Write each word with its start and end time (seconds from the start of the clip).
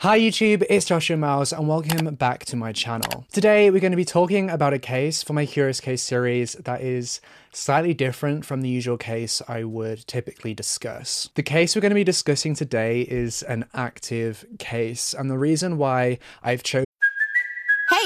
Hi 0.00 0.18
YouTube, 0.18 0.64
it's 0.68 0.84
Joshua 0.84 1.16
Miles 1.16 1.52
and 1.52 1.68
welcome 1.68 2.16
back 2.16 2.44
to 2.46 2.56
my 2.56 2.72
channel. 2.72 3.26
Today 3.32 3.70
we're 3.70 3.80
going 3.80 3.92
to 3.92 3.96
be 3.96 4.04
talking 4.04 4.50
about 4.50 4.74
a 4.74 4.78
case 4.78 5.22
for 5.22 5.34
my 5.34 5.46
Curious 5.46 5.80
Case 5.80 6.02
series 6.02 6.54
that 6.54 6.80
is 6.80 7.20
slightly 7.52 7.94
different 7.94 8.44
from 8.44 8.60
the 8.60 8.68
usual 8.68 8.98
case 8.98 9.40
I 9.46 9.62
would 9.62 10.04
typically 10.06 10.52
discuss. 10.52 11.30
The 11.36 11.44
case 11.44 11.74
we're 11.74 11.80
going 11.80 11.90
to 11.90 11.94
be 11.94 12.04
discussing 12.04 12.54
today 12.54 13.02
is 13.02 13.44
an 13.44 13.66
active 13.72 14.44
case 14.58 15.14
and 15.14 15.30
the 15.30 15.38
reason 15.38 15.78
why 15.78 16.18
I've 16.42 16.64
chosen 16.64 16.84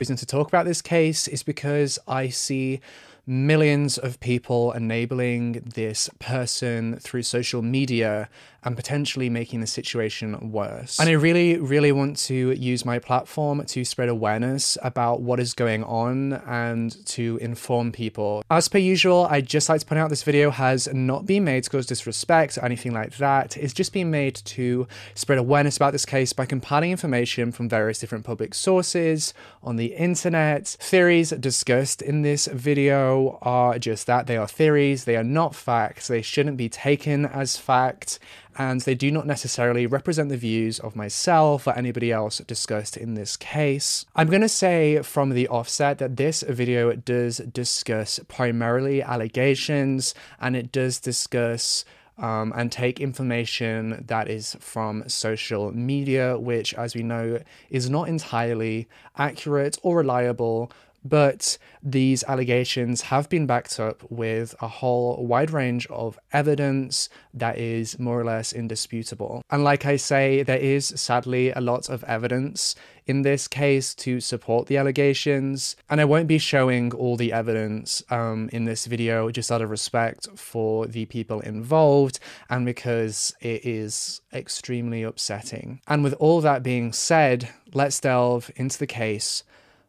Reason 0.00 0.16
to 0.16 0.26
talk 0.26 0.48
about 0.48 0.64
this 0.64 0.80
case 0.80 1.28
is 1.28 1.42
because 1.42 1.98
I 2.08 2.30
see 2.30 2.80
millions 3.26 3.98
of 3.98 4.18
people 4.18 4.72
enabling 4.72 5.52
this 5.74 6.08
person 6.18 6.96
through 6.96 7.22
social 7.22 7.60
media 7.60 8.28
and 8.62 8.76
potentially 8.76 9.30
making 9.30 9.60
the 9.60 9.66
situation 9.66 10.50
worse. 10.52 10.98
And 10.98 11.08
I 11.08 11.12
really, 11.12 11.58
really 11.58 11.92
want 11.92 12.16
to 12.18 12.52
use 12.52 12.84
my 12.84 12.98
platform 12.98 13.64
to 13.64 13.84
spread 13.84 14.08
awareness 14.08 14.76
about 14.82 15.22
what 15.22 15.40
is 15.40 15.54
going 15.54 15.84
on 15.84 16.34
and 16.46 16.94
to 17.06 17.38
inform 17.40 17.92
people. 17.92 18.42
As 18.50 18.68
per 18.68 18.78
usual, 18.78 19.26
I'd 19.30 19.46
just 19.46 19.68
like 19.68 19.80
to 19.80 19.86
point 19.86 19.98
out 19.98 20.10
this 20.10 20.22
video 20.22 20.50
has 20.50 20.88
not 20.92 21.26
been 21.26 21.44
made 21.44 21.64
to 21.64 21.70
cause 21.70 21.86
disrespect 21.86 22.58
or 22.58 22.64
anything 22.64 22.92
like 22.92 23.16
that. 23.16 23.56
It's 23.56 23.72
just 23.72 23.92
been 23.92 24.10
made 24.10 24.34
to 24.34 24.86
spread 25.14 25.38
awareness 25.38 25.76
about 25.76 25.92
this 25.92 26.04
case 26.04 26.32
by 26.32 26.46
compiling 26.46 26.90
information 26.90 27.52
from 27.52 27.68
various 27.68 27.98
different 27.98 28.24
public 28.24 28.54
sources 28.54 29.32
on 29.62 29.76
the 29.76 29.94
internet. 29.94 30.76
Theories 30.80 31.30
discussed 31.30 32.02
in 32.02 32.22
this 32.22 32.46
video 32.46 33.38
are 33.42 33.78
just 33.78 34.06
that 34.06 34.26
they 34.26 34.36
are 34.36 34.46
theories, 34.46 35.04
they 35.04 35.16
are 35.16 35.24
not 35.24 35.54
facts, 35.54 36.08
they 36.08 36.22
shouldn't 36.22 36.56
be 36.56 36.68
taken 36.68 37.24
as 37.24 37.56
fact 37.56 38.18
and 38.58 38.80
they 38.82 38.94
do 38.94 39.10
not 39.10 39.26
necessarily 39.26 39.86
represent 39.86 40.28
the 40.28 40.36
views 40.36 40.78
of 40.80 40.96
myself 40.96 41.66
or 41.66 41.76
anybody 41.76 42.12
else 42.12 42.38
discussed 42.38 42.96
in 42.96 43.14
this 43.14 43.36
case. 43.36 44.04
I'm 44.16 44.28
going 44.28 44.42
to 44.42 44.48
say 44.48 45.02
from 45.02 45.30
the 45.30 45.48
offset 45.48 45.98
that 45.98 46.16
this 46.16 46.42
video 46.42 46.94
does 46.94 47.38
discuss 47.38 48.20
primarily 48.28 49.02
allegations 49.02 50.14
and 50.40 50.56
it 50.56 50.72
does 50.72 50.98
discuss 50.98 51.84
um, 52.20 52.52
and 52.54 52.70
take 52.70 53.00
information 53.00 54.04
that 54.06 54.28
is 54.28 54.56
from 54.60 55.08
social 55.08 55.72
media, 55.72 56.38
which, 56.38 56.74
as 56.74 56.94
we 56.94 57.02
know, 57.02 57.40
is 57.70 57.88
not 57.88 58.08
entirely 58.08 58.88
accurate 59.16 59.78
or 59.82 59.98
reliable. 59.98 60.70
But 61.04 61.56
these 61.82 62.22
allegations 62.24 63.02
have 63.02 63.28
been 63.28 63.46
backed 63.46 63.80
up 63.80 64.02
with 64.10 64.54
a 64.60 64.68
whole 64.68 65.24
wide 65.26 65.50
range 65.50 65.86
of 65.86 66.18
evidence 66.32 67.08
that 67.32 67.58
is 67.58 67.98
more 67.98 68.20
or 68.20 68.24
less 68.24 68.52
indisputable. 68.52 69.42
And 69.50 69.64
like 69.64 69.86
I 69.86 69.96
say, 69.96 70.42
there 70.42 70.58
is 70.58 70.86
sadly 70.88 71.50
a 71.50 71.60
lot 71.60 71.88
of 71.88 72.04
evidence 72.04 72.74
in 73.06 73.22
this 73.22 73.48
case 73.48 73.94
to 73.94 74.20
support 74.20 74.66
the 74.66 74.76
allegations. 74.76 75.74
And 75.88 76.00
I 76.00 76.04
won't 76.04 76.28
be 76.28 76.38
showing 76.38 76.92
all 76.92 77.16
the 77.16 77.32
evidence 77.32 78.02
um, 78.10 78.50
in 78.52 78.66
this 78.66 78.86
video 78.86 79.30
just 79.30 79.50
out 79.50 79.62
of 79.62 79.70
respect 79.70 80.28
for 80.36 80.86
the 80.86 81.06
people 81.06 81.40
involved 81.40 82.20
and 82.48 82.66
because 82.66 83.34
it 83.40 83.64
is 83.64 84.20
extremely 84.32 85.02
upsetting. 85.02 85.80
And 85.88 86.04
with 86.04 86.14
all 86.14 86.40
that 86.42 86.62
being 86.62 86.92
said, 86.92 87.48
let's 87.72 88.00
delve 88.00 88.50
into 88.56 88.78
the 88.78 88.86
case 88.86 89.44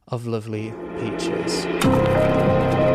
of 0.08 0.28
lovely 0.28 0.74
peaches. 1.00 2.91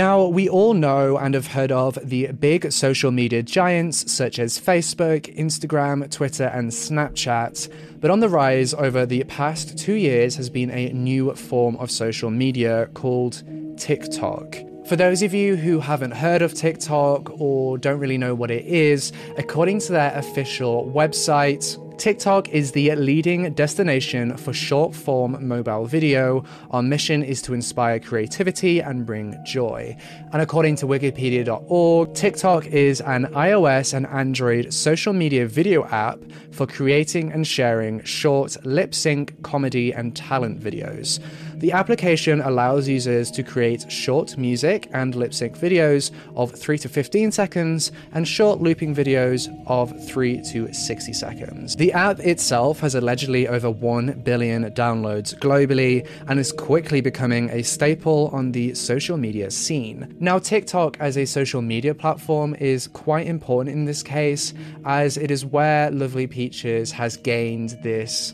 Now, 0.00 0.24
we 0.24 0.48
all 0.48 0.72
know 0.72 1.18
and 1.18 1.34
have 1.34 1.48
heard 1.48 1.70
of 1.70 1.98
the 2.02 2.28
big 2.28 2.72
social 2.72 3.10
media 3.10 3.42
giants 3.42 4.10
such 4.10 4.38
as 4.38 4.58
Facebook, 4.58 5.36
Instagram, 5.36 6.10
Twitter, 6.10 6.46
and 6.46 6.70
Snapchat. 6.70 7.70
But 8.00 8.10
on 8.10 8.20
the 8.20 8.30
rise 8.30 8.72
over 8.72 9.04
the 9.04 9.22
past 9.24 9.76
two 9.76 9.92
years 9.92 10.36
has 10.36 10.48
been 10.48 10.70
a 10.70 10.90
new 10.94 11.34
form 11.34 11.76
of 11.76 11.90
social 11.90 12.30
media 12.30 12.88
called 12.94 13.42
TikTok. 13.76 14.56
For 14.86 14.96
those 14.96 15.20
of 15.20 15.34
you 15.34 15.56
who 15.56 15.80
haven't 15.80 16.12
heard 16.12 16.40
of 16.40 16.54
TikTok 16.54 17.38
or 17.38 17.76
don't 17.76 18.00
really 18.00 18.16
know 18.16 18.34
what 18.34 18.50
it 18.50 18.64
is, 18.64 19.12
according 19.36 19.80
to 19.80 19.92
their 19.92 20.16
official 20.16 20.90
website, 20.90 21.76
TikTok 22.00 22.48
is 22.48 22.72
the 22.72 22.94
leading 22.94 23.52
destination 23.52 24.34
for 24.38 24.54
short 24.54 24.94
form 24.94 25.36
mobile 25.46 25.84
video. 25.84 26.42
Our 26.70 26.82
mission 26.82 27.22
is 27.22 27.42
to 27.42 27.52
inspire 27.52 28.00
creativity 28.00 28.80
and 28.80 29.04
bring 29.04 29.36
joy. 29.44 29.98
And 30.32 30.40
according 30.40 30.76
to 30.76 30.86
Wikipedia.org, 30.86 32.14
TikTok 32.14 32.68
is 32.68 33.02
an 33.02 33.26
iOS 33.34 33.92
and 33.92 34.06
Android 34.06 34.72
social 34.72 35.12
media 35.12 35.46
video 35.46 35.84
app 35.88 36.18
for 36.52 36.66
creating 36.66 37.32
and 37.32 37.46
sharing 37.46 38.02
short 38.04 38.56
lip 38.64 38.94
sync, 38.94 39.42
comedy, 39.42 39.92
and 39.92 40.16
talent 40.16 40.58
videos. 40.58 41.20
The 41.60 41.72
application 41.72 42.40
allows 42.40 42.88
users 42.88 43.30
to 43.32 43.42
create 43.42 43.92
short 43.92 44.38
music 44.38 44.88
and 44.94 45.14
lip 45.14 45.34
sync 45.34 45.58
videos 45.58 46.10
of 46.34 46.52
3 46.52 46.78
to 46.78 46.88
15 46.88 47.32
seconds 47.32 47.92
and 48.12 48.26
short 48.26 48.62
looping 48.62 48.94
videos 48.94 49.46
of 49.66 49.92
3 50.08 50.40
to 50.52 50.72
60 50.72 51.12
seconds. 51.12 51.76
The 51.76 51.92
app 51.92 52.18
itself 52.20 52.80
has 52.80 52.94
allegedly 52.94 53.46
over 53.46 53.70
1 53.70 54.22
billion 54.24 54.70
downloads 54.70 55.38
globally 55.38 56.08
and 56.28 56.40
is 56.40 56.50
quickly 56.50 57.02
becoming 57.02 57.50
a 57.50 57.62
staple 57.62 58.30
on 58.32 58.52
the 58.52 58.72
social 58.72 59.18
media 59.18 59.50
scene. 59.50 60.16
Now, 60.18 60.38
TikTok 60.38 60.96
as 60.98 61.18
a 61.18 61.26
social 61.26 61.60
media 61.60 61.94
platform 61.94 62.54
is 62.54 62.88
quite 62.88 63.26
important 63.26 63.76
in 63.76 63.84
this 63.84 64.02
case, 64.02 64.54
as 64.86 65.18
it 65.18 65.30
is 65.30 65.44
where 65.44 65.90
Lovely 65.90 66.26
Peaches 66.26 66.90
has 66.92 67.18
gained 67.18 67.76
this 67.82 68.32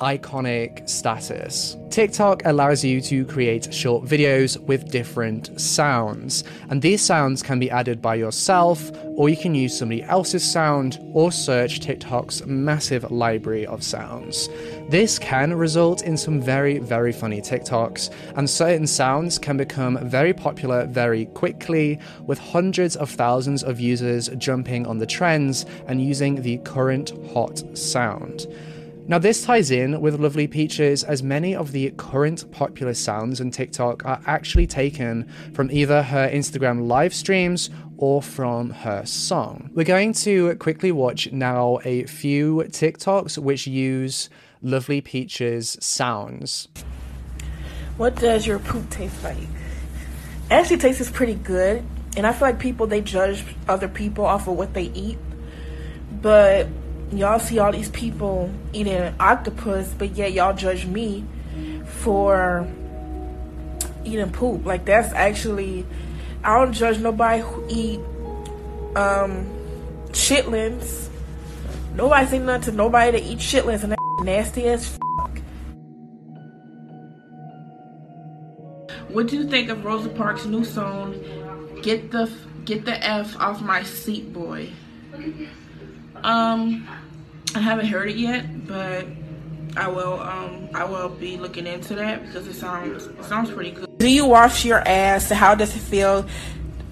iconic 0.00 0.88
status. 0.88 1.76
TikTok 1.90 2.42
allows 2.46 2.82
you 2.82 3.00
to 3.02 3.26
create 3.26 3.72
short 3.72 4.04
videos 4.04 4.58
with 4.58 4.90
different 4.90 5.60
sounds, 5.60 6.44
and 6.70 6.80
these 6.80 7.02
sounds 7.02 7.42
can 7.42 7.58
be 7.58 7.70
added 7.70 8.00
by 8.00 8.14
yourself, 8.14 8.90
or 9.04 9.28
you 9.28 9.36
can 9.36 9.54
use 9.54 9.78
somebody 9.78 10.02
else's 10.04 10.42
sound, 10.42 10.98
or 11.12 11.30
search 11.30 11.80
TikTok's 11.80 12.46
massive 12.46 13.10
library 13.10 13.66
of 13.66 13.82
sounds. 13.82 14.48
This 14.88 15.18
can 15.18 15.52
result 15.52 16.02
in 16.02 16.16
some 16.16 16.40
very, 16.40 16.78
very 16.78 17.12
funny 17.12 17.42
TikToks, 17.42 18.10
and 18.36 18.48
certain 18.48 18.86
sounds 18.86 19.38
can 19.38 19.58
become 19.58 19.98
very 20.08 20.32
popular 20.32 20.86
very 20.86 21.26
quickly, 21.26 21.98
with 22.26 22.38
hundreds 22.38 22.96
of 22.96 23.10
thousands 23.10 23.62
of 23.62 23.80
users 23.80 24.28
jumping 24.38 24.86
on 24.86 24.96
the 24.96 25.06
trends 25.06 25.66
and 25.86 26.02
using 26.02 26.40
the 26.40 26.56
current 26.58 27.12
hot 27.34 27.62
sound. 27.76 28.46
Now, 29.08 29.18
this 29.18 29.44
ties 29.44 29.72
in 29.72 30.00
with 30.00 30.20
Lovely 30.20 30.46
Peaches 30.46 31.02
as 31.02 31.24
many 31.24 31.56
of 31.56 31.72
the 31.72 31.90
current 31.96 32.50
popular 32.52 32.94
sounds 32.94 33.40
on 33.40 33.50
TikTok 33.50 34.04
are 34.04 34.20
actually 34.26 34.68
taken 34.68 35.28
from 35.52 35.72
either 35.72 36.04
her 36.04 36.30
Instagram 36.30 36.86
live 36.86 37.12
streams 37.12 37.68
or 37.96 38.22
from 38.22 38.70
her 38.70 39.04
song. 39.04 39.70
We're 39.74 39.84
going 39.84 40.12
to 40.14 40.54
quickly 40.56 40.92
watch 40.92 41.30
now 41.32 41.80
a 41.84 42.04
few 42.04 42.64
TikToks 42.68 43.38
which 43.38 43.66
use 43.66 44.30
Lovely 44.62 45.00
Peaches 45.00 45.76
sounds. 45.80 46.68
What 47.96 48.14
does 48.14 48.46
your 48.46 48.60
poop 48.60 48.88
taste 48.88 49.22
like? 49.24 49.36
Actually 50.48 50.78
tastes 50.78 51.10
pretty 51.10 51.34
good, 51.34 51.84
and 52.16 52.24
I 52.24 52.32
feel 52.32 52.48
like 52.48 52.60
people 52.60 52.86
they 52.86 53.00
judge 53.00 53.44
other 53.68 53.88
people 53.88 54.24
off 54.24 54.46
of 54.46 54.56
what 54.56 54.74
they 54.74 54.84
eat. 54.84 55.18
But 56.20 56.68
y'all 57.18 57.38
see 57.38 57.58
all 57.58 57.72
these 57.72 57.90
people 57.90 58.50
eating 58.72 59.14
octopus, 59.20 59.94
but 59.96 60.16
yet 60.16 60.32
y'all 60.32 60.54
judge 60.54 60.86
me 60.86 61.24
for 61.84 62.66
eating 64.04 64.30
poop. 64.30 64.64
Like 64.64 64.84
that's 64.84 65.12
actually 65.12 65.86
I 66.44 66.58
don't 66.58 66.72
judge 66.72 66.98
nobody 66.98 67.42
who 67.42 67.64
eat 67.68 68.00
um 68.96 69.46
chitlins. 70.10 71.08
Nobody 71.94 72.26
say 72.26 72.38
nothing 72.38 72.72
to 72.72 72.72
nobody 72.72 73.12
that 73.12 73.22
eat 73.22 73.38
chitlins 73.38 73.82
and 73.82 73.92
that 73.92 73.98
nasty 74.24 74.64
as 74.64 74.96
fuck. 74.96 75.38
What 79.08 79.26
do 79.26 79.36
you 79.36 79.46
think 79.46 79.68
of 79.68 79.84
Rosa 79.84 80.08
Parks' 80.08 80.46
new 80.46 80.64
song, 80.64 81.14
"Get 81.82 82.10
the 82.10 82.30
Get 82.64 82.84
the 82.84 83.04
F 83.04 83.36
Off 83.38 83.60
My 83.60 83.82
Seat, 83.82 84.32
Boy"? 84.32 84.70
Um, 86.24 86.86
I 87.54 87.60
haven't 87.60 87.86
heard 87.86 88.08
it 88.08 88.16
yet, 88.16 88.66
but 88.66 89.06
I 89.76 89.88
will. 89.88 90.20
Um, 90.20 90.68
I 90.74 90.84
will 90.84 91.08
be 91.08 91.36
looking 91.36 91.66
into 91.66 91.94
that 91.96 92.24
because 92.24 92.46
it 92.46 92.54
sounds 92.54 93.06
it 93.06 93.24
sounds 93.24 93.50
pretty 93.50 93.72
good. 93.72 93.98
Do 93.98 94.08
you 94.08 94.26
wash 94.26 94.64
your 94.64 94.80
ass? 94.86 95.30
How 95.30 95.54
does 95.54 95.74
it 95.74 95.80
feel? 95.80 96.26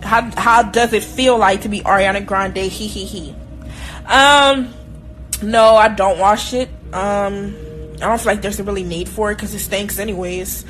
How 0.03 0.31
how 0.39 0.63
does 0.63 0.93
it 0.93 1.05
feel 1.05 1.39
like 1.39 1.63
to 1.63 1.69
be 1.69 1.81
Ariana 1.81 2.25
Grande? 2.25 2.59
He 2.59 2.87
he 2.87 3.05
he. 3.05 3.35
Um, 4.07 4.73
no, 5.43 5.77
I 5.77 5.89
don't 5.89 6.19
wash 6.19 6.53
it. 6.53 6.69
Um, 6.93 7.57
I 7.97 8.07
don't 8.07 8.19
feel 8.19 8.33
like 8.33 8.43
there's 8.43 8.61
a 8.61 8.65
really 8.65 8.85
need 8.85 9.09
for 9.09 9.31
it 9.31 9.37
because 9.37 9.55
it 9.55 9.61
stinks 9.61 9.99
anyways. 9.99 10.65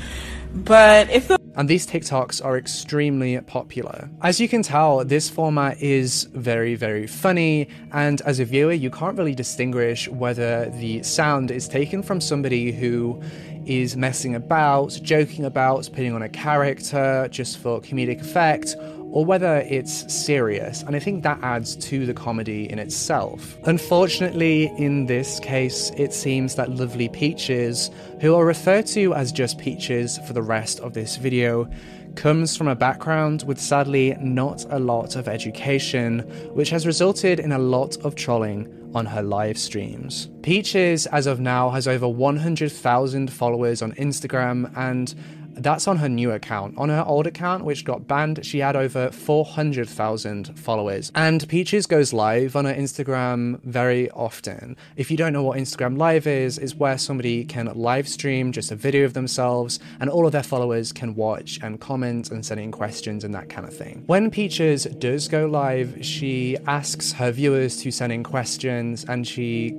But 0.53 1.09
it 1.09 1.40
and 1.55 1.69
these 1.69 1.85
TikToks 1.85 2.43
are 2.43 2.57
extremely 2.57 3.39
popular. 3.41 4.09
As 4.21 4.39
you 4.39 4.47
can 4.47 4.63
tell, 4.63 5.03
this 5.03 5.29
format 5.29 5.81
is 5.81 6.23
very, 6.33 6.75
very 6.75 7.07
funny, 7.07 7.67
and 7.91 8.21
as 8.21 8.39
a 8.39 8.45
viewer, 8.45 8.73
you 8.73 8.89
can't 8.89 9.17
really 9.17 9.35
distinguish 9.35 10.07
whether 10.07 10.69
the 10.79 11.03
sound 11.03 11.51
is 11.51 11.67
taken 11.67 12.01
from 12.01 12.21
somebody 12.21 12.71
who 12.71 13.21
is 13.65 13.95
messing 13.95 14.35
about, 14.35 14.97
joking 15.03 15.45
about, 15.45 15.89
putting 15.93 16.13
on 16.13 16.21
a 16.21 16.29
character 16.29 17.27
just 17.29 17.59
for 17.59 17.79
comedic 17.81 18.21
effect, 18.21 18.75
or 19.11 19.25
whether 19.25 19.57
it's 19.67 20.11
serious, 20.13 20.83
and 20.83 20.95
I 20.95 20.99
think 20.99 21.23
that 21.23 21.39
adds 21.43 21.75
to 21.87 22.05
the 22.05 22.13
comedy 22.13 22.69
in 22.71 22.79
itself. 22.79 23.57
Unfortunately, 23.65 24.71
in 24.77 25.05
this 25.05 25.39
case, 25.39 25.91
it 25.97 26.13
seems 26.13 26.55
that 26.55 26.71
Lovely 26.71 27.09
Peaches, 27.09 27.91
who 28.21 28.35
are 28.35 28.45
referred 28.45 28.87
to 28.87 29.13
as 29.13 29.31
just 29.31 29.57
Peaches 29.57 30.17
for 30.25 30.33
the 30.33 30.41
rest 30.41 30.79
of 30.79 30.93
this 30.93 31.17
video, 31.17 31.69
comes 32.15 32.57
from 32.57 32.67
a 32.67 32.75
background 32.75 33.43
with 33.43 33.59
sadly 33.59 34.15
not 34.19 34.65
a 34.69 34.79
lot 34.79 35.15
of 35.15 35.27
education, 35.27 36.19
which 36.53 36.69
has 36.69 36.85
resulted 36.85 37.39
in 37.39 37.51
a 37.51 37.59
lot 37.59 37.97
of 38.05 38.15
trolling 38.15 38.77
on 38.93 39.05
her 39.05 39.21
live 39.21 39.57
streams. 39.57 40.29
Peaches, 40.41 41.05
as 41.07 41.25
of 41.25 41.39
now, 41.39 41.69
has 41.69 41.87
over 41.87 42.07
100,000 42.07 43.31
followers 43.31 43.81
on 43.81 43.93
Instagram 43.93 44.71
and 44.75 45.15
that's 45.63 45.87
on 45.87 45.97
her 45.97 46.09
new 46.09 46.31
account. 46.31 46.77
On 46.77 46.89
her 46.89 47.03
old 47.05 47.27
account, 47.27 47.65
which 47.65 47.85
got 47.85 48.07
banned, 48.07 48.45
she 48.45 48.59
had 48.59 48.75
over 48.75 49.11
400,000 49.11 50.57
followers. 50.57 51.11
And 51.15 51.47
Peaches 51.47 51.85
goes 51.85 52.13
live 52.13 52.55
on 52.55 52.65
her 52.65 52.73
Instagram 52.73 53.61
very 53.63 54.09
often. 54.11 54.77
If 54.95 55.11
you 55.11 55.17
don't 55.17 55.33
know 55.33 55.43
what 55.43 55.57
Instagram 55.57 55.97
Live 55.97 56.27
is, 56.27 56.57
is 56.57 56.75
where 56.75 56.97
somebody 56.97 57.45
can 57.45 57.71
live 57.75 58.07
stream 58.07 58.51
just 58.51 58.71
a 58.71 58.75
video 58.75 59.05
of 59.05 59.13
themselves 59.13 59.79
and 59.99 60.09
all 60.09 60.25
of 60.25 60.31
their 60.31 60.43
followers 60.43 60.91
can 60.91 61.15
watch 61.15 61.59
and 61.61 61.79
comment 61.79 62.31
and 62.31 62.45
send 62.45 62.59
in 62.59 62.71
questions 62.71 63.23
and 63.23 63.33
that 63.33 63.49
kind 63.49 63.67
of 63.67 63.75
thing. 63.75 64.03
When 64.07 64.31
Peaches 64.31 64.85
does 64.85 65.27
go 65.27 65.45
live, 65.45 65.97
she 66.05 66.57
asks 66.67 67.13
her 67.13 67.31
viewers 67.31 67.77
to 67.77 67.91
send 67.91 68.11
in 68.13 68.23
questions 68.23 69.05
and 69.05 69.27
she 69.27 69.77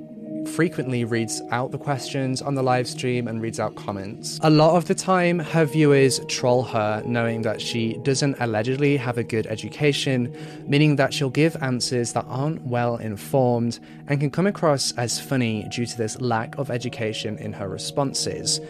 frequently 0.48 1.04
reads 1.04 1.40
out 1.50 1.70
the 1.70 1.78
questions 1.78 2.42
on 2.42 2.54
the 2.54 2.62
live 2.62 2.86
stream 2.86 3.28
and 3.28 3.40
reads 3.40 3.60
out 3.60 3.74
comments. 3.74 4.38
A 4.42 4.50
lot 4.50 4.76
of 4.76 4.86
the 4.86 4.94
time, 4.94 5.38
her 5.38 5.64
viewers 5.64 6.20
troll 6.26 6.62
her, 6.62 7.02
knowing 7.06 7.42
that 7.42 7.60
she 7.60 7.94
doesn't 8.02 8.36
allegedly 8.40 8.96
have 8.96 9.18
a 9.18 9.24
good 9.24 9.46
education, 9.46 10.34
meaning 10.66 10.96
that 10.96 11.12
she'll 11.14 11.30
give 11.30 11.56
answers 11.62 12.12
that 12.12 12.26
aren't 12.28 12.62
well 12.62 12.96
informed 12.96 13.78
and 14.08 14.20
can 14.20 14.30
come 14.30 14.46
across 14.46 14.92
as 14.92 15.20
funny 15.20 15.66
due 15.70 15.86
to 15.86 15.96
this 15.96 16.20
lack 16.20 16.56
of 16.58 16.70
education 16.70 17.38
in 17.38 17.52
her 17.52 17.68
responses. 17.68 18.60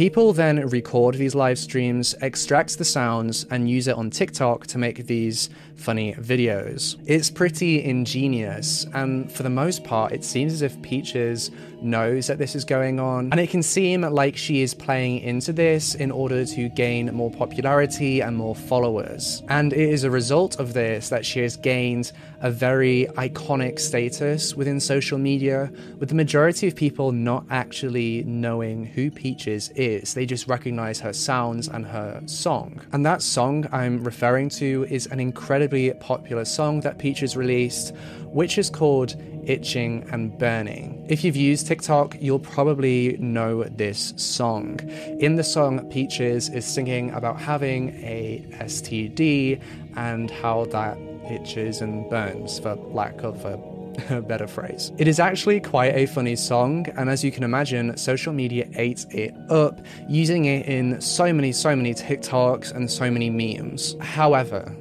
People 0.00 0.32
then 0.32 0.66
record 0.68 1.16
these 1.16 1.34
live 1.34 1.58
streams, 1.58 2.14
extract 2.22 2.78
the 2.78 2.86
sounds, 2.86 3.44
and 3.50 3.68
use 3.68 3.86
it 3.86 3.96
on 3.96 4.08
TikTok 4.08 4.66
to 4.68 4.78
make 4.78 5.06
these 5.06 5.50
funny 5.74 6.14
videos. 6.14 6.96
It's 7.04 7.28
pretty 7.28 7.84
ingenious, 7.84 8.86
and 8.94 9.30
for 9.30 9.42
the 9.42 9.50
most 9.50 9.84
part, 9.84 10.12
it 10.12 10.24
seems 10.24 10.54
as 10.54 10.62
if 10.62 10.80
Peaches 10.80 11.50
knows 11.82 12.28
that 12.28 12.38
this 12.38 12.54
is 12.54 12.64
going 12.64 12.98
on, 12.98 13.30
and 13.30 13.38
it 13.38 13.50
can 13.50 13.62
seem 13.62 14.00
like 14.00 14.38
she 14.38 14.62
is 14.62 14.72
playing 14.72 15.20
into 15.20 15.52
this 15.52 15.94
in 15.94 16.10
order 16.10 16.46
to 16.46 16.68
gain 16.70 17.14
more 17.14 17.30
popularity 17.30 18.20
and 18.20 18.34
more 18.34 18.54
followers. 18.54 19.42
And 19.48 19.70
it 19.74 19.90
is 19.90 20.04
a 20.04 20.10
result 20.10 20.58
of 20.58 20.72
this 20.72 21.10
that 21.10 21.26
she 21.26 21.40
has 21.40 21.58
gained 21.58 22.12
a 22.40 22.50
very 22.50 23.06
iconic 23.16 23.78
status 23.78 24.54
within 24.54 24.80
social 24.80 25.18
media, 25.18 25.70
with 25.98 26.08
the 26.08 26.14
majority 26.14 26.68
of 26.68 26.74
people 26.74 27.12
not 27.12 27.44
actually 27.50 28.24
knowing 28.24 28.86
who 28.86 29.10
Peaches 29.10 29.68
is. 29.76 29.89
They 29.98 30.26
just 30.26 30.46
recognize 30.46 31.00
her 31.00 31.12
sounds 31.12 31.68
and 31.68 31.84
her 31.86 32.22
song. 32.26 32.80
And 32.92 33.04
that 33.04 33.22
song 33.22 33.66
I'm 33.72 34.02
referring 34.04 34.48
to 34.50 34.86
is 34.88 35.06
an 35.06 35.20
incredibly 35.20 35.92
popular 35.94 36.44
song 36.44 36.80
that 36.80 36.98
Peaches 36.98 37.36
released, 37.36 37.94
which 38.26 38.58
is 38.58 38.70
called 38.70 39.16
Itching 39.44 40.06
and 40.12 40.38
Burning. 40.38 41.04
If 41.08 41.24
you've 41.24 41.36
used 41.36 41.66
TikTok, 41.66 42.16
you'll 42.20 42.38
probably 42.38 43.16
know 43.18 43.64
this 43.64 44.14
song. 44.16 44.80
In 45.18 45.36
the 45.36 45.44
song, 45.44 45.88
Peaches 45.90 46.48
is 46.48 46.64
singing 46.64 47.10
about 47.10 47.40
having 47.40 47.90
a 48.04 48.44
STD 48.52 49.60
and 49.96 50.30
how 50.30 50.66
that 50.66 50.96
itches 51.30 51.80
and 51.80 52.08
burns, 52.10 52.58
for 52.58 52.74
lack 52.76 53.22
of 53.22 53.44
a 53.44 53.50
a 53.50 53.79
better 54.28 54.46
phrase. 54.46 54.92
It 54.98 55.08
is 55.08 55.20
actually 55.20 55.60
quite 55.60 55.94
a 55.94 56.06
funny 56.06 56.36
song, 56.36 56.86
and 56.96 57.10
as 57.10 57.24
you 57.24 57.30
can 57.30 57.42
imagine, 57.42 57.96
social 57.96 58.32
media 58.32 58.68
ate 58.74 59.04
it 59.10 59.34
up, 59.50 59.80
using 60.08 60.44
it 60.44 60.66
in 60.66 61.00
so 61.00 61.32
many, 61.32 61.52
so 61.52 61.74
many 61.74 61.94
TikToks 61.94 62.74
and 62.74 62.90
so 62.90 63.10
many 63.10 63.30
memes. 63.30 63.96
However, 64.00 64.74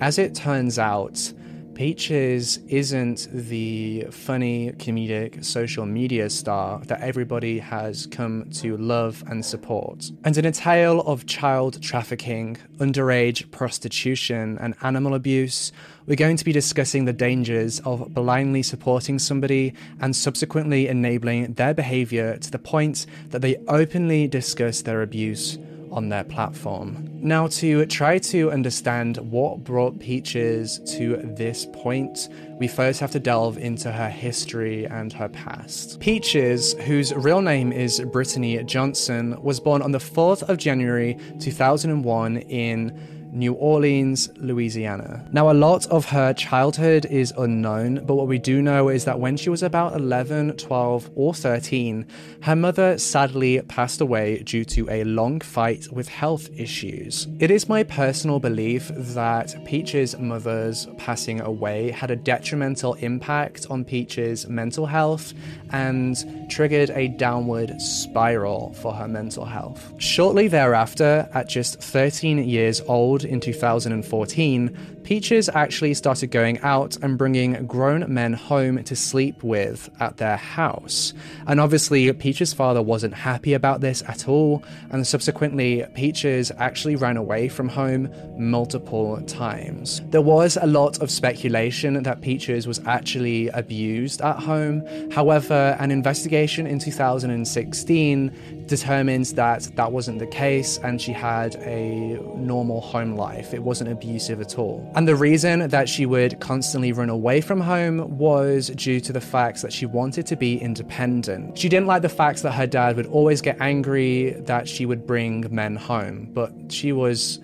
as 0.00 0.18
it 0.18 0.34
turns 0.34 0.78
out, 0.78 1.32
Peaches 1.74 2.58
isn't 2.68 3.26
the 3.32 4.06
funny, 4.12 4.70
comedic 4.72 5.44
social 5.44 5.84
media 5.84 6.30
star 6.30 6.78
that 6.84 7.00
everybody 7.00 7.58
has 7.58 8.06
come 8.06 8.48
to 8.50 8.76
love 8.76 9.24
and 9.26 9.44
support. 9.44 10.08
And 10.22 10.38
in 10.38 10.44
a 10.44 10.52
tale 10.52 11.00
of 11.00 11.26
child 11.26 11.82
trafficking, 11.82 12.58
underage 12.76 13.50
prostitution, 13.50 14.56
and 14.60 14.76
animal 14.82 15.14
abuse, 15.14 15.72
we're 16.06 16.16
going 16.16 16.36
to 16.36 16.44
be 16.44 16.52
discussing 16.52 17.04
the 17.04 17.12
dangers 17.12 17.80
of 17.80 18.12
blindly 18.12 18.62
supporting 18.62 19.18
somebody 19.18 19.72
and 20.00 20.14
subsequently 20.14 20.86
enabling 20.88 21.54
their 21.54 21.72
behavior 21.72 22.36
to 22.36 22.50
the 22.50 22.58
point 22.58 23.06
that 23.30 23.40
they 23.40 23.56
openly 23.68 24.28
discuss 24.28 24.82
their 24.82 25.02
abuse 25.02 25.58
on 25.90 26.08
their 26.08 26.24
platform. 26.24 27.08
Now, 27.14 27.46
to 27.46 27.86
try 27.86 28.18
to 28.18 28.50
understand 28.50 29.16
what 29.18 29.62
brought 29.64 29.98
Peaches 30.00 30.80
to 30.96 31.16
this 31.36 31.66
point, 31.72 32.28
we 32.58 32.68
first 32.68 33.00
have 33.00 33.12
to 33.12 33.20
delve 33.20 33.56
into 33.56 33.90
her 33.92 34.10
history 34.10 34.86
and 34.86 35.12
her 35.12 35.28
past. 35.28 36.00
Peaches, 36.00 36.74
whose 36.80 37.14
real 37.14 37.40
name 37.40 37.72
is 37.72 38.00
Brittany 38.00 38.62
Johnson, 38.64 39.40
was 39.40 39.60
born 39.60 39.82
on 39.82 39.92
the 39.92 39.98
4th 39.98 40.42
of 40.42 40.58
January 40.58 41.16
2001 41.38 42.38
in 42.38 43.13
New 43.34 43.54
Orleans, 43.54 44.30
Louisiana. 44.36 45.28
Now, 45.32 45.50
a 45.50 45.52
lot 45.52 45.86
of 45.88 46.06
her 46.06 46.32
childhood 46.32 47.04
is 47.06 47.34
unknown, 47.36 48.04
but 48.06 48.14
what 48.14 48.28
we 48.28 48.38
do 48.38 48.62
know 48.62 48.88
is 48.88 49.04
that 49.04 49.18
when 49.18 49.36
she 49.36 49.50
was 49.50 49.62
about 49.62 49.94
11, 49.94 50.56
12, 50.56 51.10
or 51.16 51.34
13, 51.34 52.06
her 52.42 52.56
mother 52.56 52.96
sadly 52.96 53.60
passed 53.62 54.00
away 54.00 54.42
due 54.44 54.64
to 54.66 54.88
a 54.88 55.02
long 55.04 55.40
fight 55.40 55.88
with 55.92 56.08
health 56.08 56.48
issues. 56.56 57.26
It 57.40 57.50
is 57.50 57.68
my 57.68 57.82
personal 57.82 58.38
belief 58.38 58.90
that 58.94 59.54
Peach's 59.64 60.16
mother's 60.16 60.86
passing 60.98 61.40
away 61.40 61.90
had 61.90 62.10
a 62.10 62.16
detrimental 62.16 62.94
impact 62.94 63.66
on 63.68 63.84
Peach's 63.84 64.46
mental 64.46 64.86
health 64.86 65.34
and 65.70 66.16
triggered 66.48 66.90
a 66.90 67.08
downward 67.08 67.80
spiral 67.80 68.72
for 68.74 68.92
her 68.92 69.08
mental 69.08 69.44
health. 69.44 69.92
Shortly 69.98 70.46
thereafter, 70.46 71.28
at 71.34 71.48
just 71.48 71.80
13 71.80 72.38
years 72.38 72.80
old 72.82 73.23
in 73.24 73.40
2014, 73.40 74.93
Peaches 75.04 75.50
actually 75.50 75.92
started 75.92 76.28
going 76.28 76.58
out 76.60 76.96
and 77.02 77.18
bringing 77.18 77.66
grown 77.66 78.12
men 78.12 78.32
home 78.32 78.82
to 78.84 78.96
sleep 78.96 79.42
with 79.42 79.90
at 80.00 80.16
their 80.16 80.38
house. 80.38 81.12
And 81.46 81.60
obviously, 81.60 82.10
Peaches' 82.14 82.54
father 82.54 82.80
wasn't 82.80 83.12
happy 83.12 83.52
about 83.52 83.82
this 83.82 84.02
at 84.08 84.28
all, 84.28 84.64
and 84.90 85.06
subsequently, 85.06 85.84
Peaches 85.94 86.50
actually 86.56 86.96
ran 86.96 87.18
away 87.18 87.50
from 87.50 87.68
home 87.68 88.08
multiple 88.38 89.20
times. 89.26 90.00
There 90.06 90.22
was 90.22 90.56
a 90.56 90.66
lot 90.66 91.02
of 91.02 91.10
speculation 91.10 92.02
that 92.02 92.22
Peaches 92.22 92.66
was 92.66 92.80
actually 92.86 93.48
abused 93.48 94.22
at 94.22 94.38
home. 94.38 94.82
However, 95.10 95.76
an 95.78 95.90
investigation 95.90 96.66
in 96.66 96.78
2016 96.78 98.64
determines 98.66 99.34
that 99.34 99.68
that 99.76 99.92
wasn't 99.92 100.18
the 100.18 100.26
case 100.26 100.78
and 100.78 101.00
she 101.00 101.12
had 101.12 101.56
a 101.56 102.18
normal 102.36 102.80
home 102.80 103.16
life. 103.16 103.52
It 103.52 103.62
wasn't 103.62 103.90
abusive 103.90 104.40
at 104.40 104.58
all. 104.58 104.90
And 104.94 105.08
the 105.08 105.16
reason 105.16 105.68
that 105.70 105.88
she 105.88 106.06
would 106.06 106.38
constantly 106.38 106.92
run 106.92 107.10
away 107.10 107.40
from 107.40 107.60
home 107.60 108.16
was 108.16 108.68
due 108.68 109.00
to 109.00 109.12
the 109.12 109.20
fact 109.20 109.60
that 109.62 109.72
she 109.72 109.86
wanted 109.86 110.24
to 110.26 110.36
be 110.36 110.56
independent. 110.56 111.58
She 111.58 111.68
didn't 111.68 111.88
like 111.88 112.02
the 112.02 112.08
fact 112.08 112.42
that 112.42 112.52
her 112.52 112.66
dad 112.66 112.94
would 112.94 113.06
always 113.06 113.40
get 113.40 113.60
angry 113.60 114.30
that 114.46 114.68
she 114.68 114.86
would 114.86 115.04
bring 115.04 115.52
men 115.52 115.74
home, 115.74 116.30
but 116.32 116.52
she 116.68 116.92
was 116.92 117.40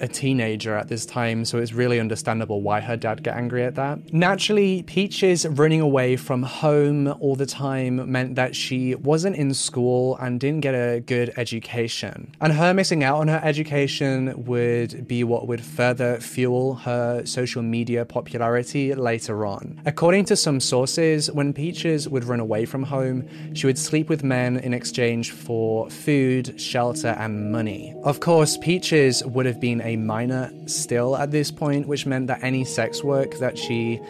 a 0.00 0.08
teenager 0.08 0.74
at 0.74 0.88
this 0.88 1.06
time, 1.06 1.44
so 1.44 1.58
it's 1.58 1.72
really 1.72 2.00
understandable 2.00 2.62
why 2.62 2.80
her 2.80 2.96
dad 2.96 3.22
got 3.22 3.36
angry 3.36 3.64
at 3.64 3.74
that. 3.76 4.12
Naturally, 4.12 4.82
Peaches 4.82 5.46
running 5.46 5.80
away 5.80 6.16
from 6.16 6.42
home 6.42 7.08
all 7.20 7.36
the 7.36 7.46
time 7.46 8.10
meant 8.10 8.34
that 8.36 8.56
she 8.56 8.94
wasn't 8.94 9.36
in 9.36 9.54
school 9.54 10.16
and 10.18 10.40
didn't 10.40 10.60
get 10.60 10.74
a 10.74 11.00
good 11.00 11.32
education. 11.36 12.32
And 12.40 12.52
her 12.52 12.74
missing 12.74 13.04
out 13.04 13.18
on 13.18 13.28
her 13.28 13.40
education 13.42 14.44
would 14.44 15.06
be 15.06 15.24
what 15.24 15.46
would 15.48 15.64
further 15.64 16.18
fuel 16.20 16.74
her 16.76 17.24
social 17.26 17.62
media 17.62 18.04
popularity 18.04 18.94
later 18.94 19.46
on. 19.46 19.80
According 19.84 20.24
to 20.26 20.36
some 20.36 20.60
sources, 20.60 21.30
when 21.30 21.52
Peaches 21.52 22.08
would 22.08 22.24
run 22.24 22.40
away 22.40 22.64
from 22.64 22.82
home, 22.82 23.28
she 23.54 23.66
would 23.66 23.78
sleep 23.78 24.08
with 24.08 24.24
men 24.24 24.58
in 24.58 24.74
exchange 24.74 25.32
for 25.32 25.88
food, 25.90 26.60
shelter, 26.60 27.16
and 27.18 27.52
money. 27.52 27.94
Of 28.02 28.20
course, 28.20 28.56
Peaches 28.56 29.24
would 29.24 29.46
have 29.46 29.60
been 29.60 29.80
a 29.90 29.96
minor 29.96 30.52
still 30.66 31.16
at 31.16 31.30
this 31.30 31.50
point, 31.50 31.86
which 31.86 32.06
meant 32.06 32.26
that 32.28 32.42
any 32.42 32.64
sex 32.64 33.02
work 33.02 33.38
that 33.38 33.58
she 33.58 34.00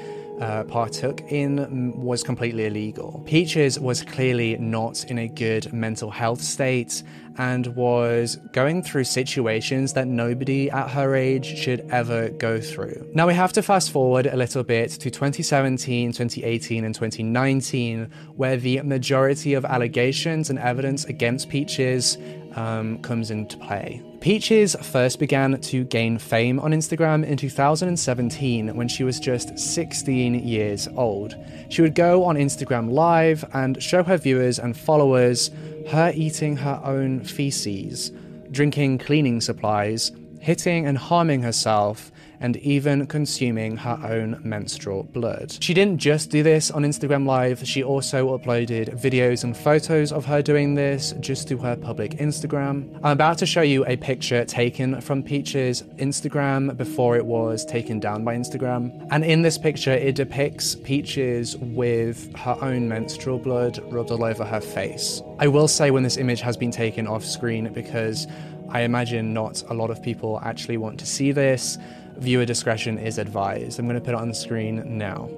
uh, 0.41 0.65
partook 0.65 1.21
in 1.31 1.93
was 2.01 2.23
completely 2.23 2.67
illegal. 2.67 3.23
Peaches 3.27 3.79
was 3.79 4.03
clearly 4.03 4.57
not 4.57 5.05
in 5.05 5.19
a 5.19 5.29
good 5.29 5.73
mental 5.73 6.11
health 6.11 6.41
state 6.41 7.03
and 7.37 7.67
was 7.69 8.37
going 8.53 8.83
through 8.83 9.05
situations 9.05 9.93
that 9.93 10.07
nobody 10.07 10.71
at 10.71 10.91
her 10.91 11.15
age 11.15 11.59
should 11.59 11.81
ever 11.91 12.31
go 12.31 12.61
through. 12.61 13.11
Now 13.15 13.27
we 13.27 13.35
have 13.35 13.53
to 13.55 13.63
fast 13.63 13.91
forward 13.91 14.27
a 14.27 14.37
little 14.37 14.65
bit 14.65 14.91
to 14.93 15.11
2017, 15.11 16.13
2018, 16.13 16.85
and 16.85 16.95
2019, 16.95 18.11
where 18.37 18.57
the 18.57 18.81
majority 18.83 19.55
of 19.55 19.65
allegations 19.65 20.51
and 20.51 20.59
evidence 20.59 21.05
against 21.05 21.49
Peaches 21.49 22.19
um, 22.57 22.99
comes 23.03 23.31
into 23.31 23.57
play. 23.59 24.03
Peaches 24.21 24.77
first 24.83 25.19
began 25.19 25.59
to 25.59 25.85
gain 25.85 26.19
fame 26.19 26.61
on 26.61 26.73
Instagram 26.73 27.25
in 27.25 27.39
2017 27.39 28.77
when 28.77 28.87
she 28.87 29.03
was 29.03 29.19
just 29.19 29.59
16 29.59 30.47
years 30.47 30.87
old. 30.95 31.35
She 31.71 31.81
would 31.81 31.95
go 31.95 32.25
on 32.25 32.37
Instagram 32.37 32.91
Live 32.91 33.47
and 33.55 33.83
show 33.83 34.03
her 34.03 34.19
viewers 34.19 34.59
and 34.59 34.77
followers 34.77 35.51
her 35.89 36.13
eating 36.15 36.55
her 36.59 36.83
own 36.85 37.21
feces, 37.21 38.13
drinking 38.51 38.99
cleaning 38.99 39.41
supplies, 39.41 40.13
hitting 40.39 40.85
and 40.87 40.99
harming 40.99 41.41
herself, 41.41 42.13
and 42.41 42.57
even 42.59 43.07
consuming 43.07 43.77
her 43.77 43.99
own 44.03 44.41
menstrual 44.43 45.05
blood. 45.05 45.57
She 45.61 45.75
didn't 45.75 45.99
just 45.99 46.31
do 46.31 46.43
this 46.43 46.71
on 46.71 46.83
Instagram 46.83 47.27
Live, 47.27 47.67
she 47.67 47.83
also 47.83 48.37
uploaded 48.37 49.01
videos 49.01 49.45
and 49.45 49.57
photos 49.57 50.13
of 50.13 50.25
her 50.25 50.43
doing 50.43 50.75
this 50.75 51.13
just 51.21 51.49
to 51.49 51.59
her 51.59 51.77
public 51.77 52.13
Instagram. 52.13 52.99
I'm 53.03 53.13
about 53.13 53.39
to 53.39 53.47
show 53.47 53.63
you 53.63 53.85
a 53.87 53.97
picture 53.97 54.45
taken 54.45 55.01
from 55.01 55.23
Peach's 55.23 55.83
Instagram 55.99 56.77
before 56.77 57.17
it 57.17 57.25
was 57.25 57.65
taken 57.65 58.01
down 58.01 58.25
by 58.25 58.37
Instagram. 58.37 59.07
And 59.11 59.25
in 59.25 59.43
this 59.43 59.59
picture, 59.59 59.93
it 59.93 60.15
depicts 60.15 60.75
Peaches 60.75 61.57
with 61.57 62.35
her 62.37 62.57
own 62.63 62.89
menstrual 62.89 63.39
blood 63.39 63.79
rubbed 63.93 64.11
all 64.11 64.25
over 64.25 64.45
her 64.45 64.61
face. 64.61 65.23
I 65.39 65.47
will 65.49 65.69
say 65.69 65.91
when 65.91 66.03
this 66.03 66.17
image 66.17 66.41
has 66.41 66.57
been 66.57 66.71
taken 66.71 67.07
off 67.07 67.25
screen 67.25 67.73
because 67.73 68.27
I 68.71 68.83
imagine 68.83 69.33
not 69.33 69.63
a 69.69 69.75
lot 69.75 69.91
of 69.91 70.03
people 70.03 70.41
actually 70.45 70.77
want 70.77 71.01
to 71.01 71.07
see 71.07 71.33
this. 71.33 71.77
Viewer 72.19 72.45
discretion 72.45 72.99
is 72.99 73.19
advised. 73.19 73.79
I'm 73.79 73.87
going 73.87 73.99
to 73.99 74.05
put 74.05 74.15
it 74.15 74.21
on 74.21 74.29
the 74.29 74.35
screen 74.35 74.99
now. 74.99 75.29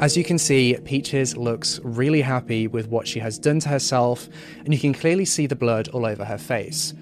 As 0.00 0.16
you 0.16 0.22
can 0.22 0.38
see, 0.38 0.76
Peaches 0.84 1.36
looks 1.36 1.80
really 1.82 2.20
happy 2.20 2.68
with 2.68 2.88
what 2.88 3.08
she 3.08 3.18
has 3.18 3.38
done 3.38 3.58
to 3.60 3.68
herself, 3.68 4.28
and 4.64 4.72
you 4.72 4.78
can 4.78 4.94
clearly 4.94 5.24
see 5.24 5.46
the 5.46 5.56
blood 5.56 5.88
all 5.88 6.06
over 6.06 6.24
her 6.24 6.38
face. 6.38 6.94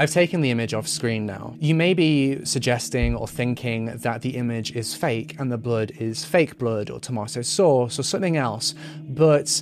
I've 0.00 0.12
taken 0.12 0.40
the 0.42 0.52
image 0.52 0.74
off 0.74 0.86
screen 0.86 1.26
now. 1.26 1.56
You 1.58 1.74
may 1.74 1.92
be 1.92 2.44
suggesting 2.44 3.16
or 3.16 3.26
thinking 3.26 3.86
that 3.86 4.22
the 4.22 4.36
image 4.36 4.70
is 4.76 4.94
fake 4.94 5.34
and 5.40 5.50
the 5.50 5.58
blood 5.58 5.90
is 5.98 6.24
fake 6.24 6.56
blood 6.56 6.88
or 6.88 7.00
tomato 7.00 7.42
sauce 7.42 7.98
or 7.98 8.04
something 8.04 8.36
else, 8.36 8.76
but 9.08 9.60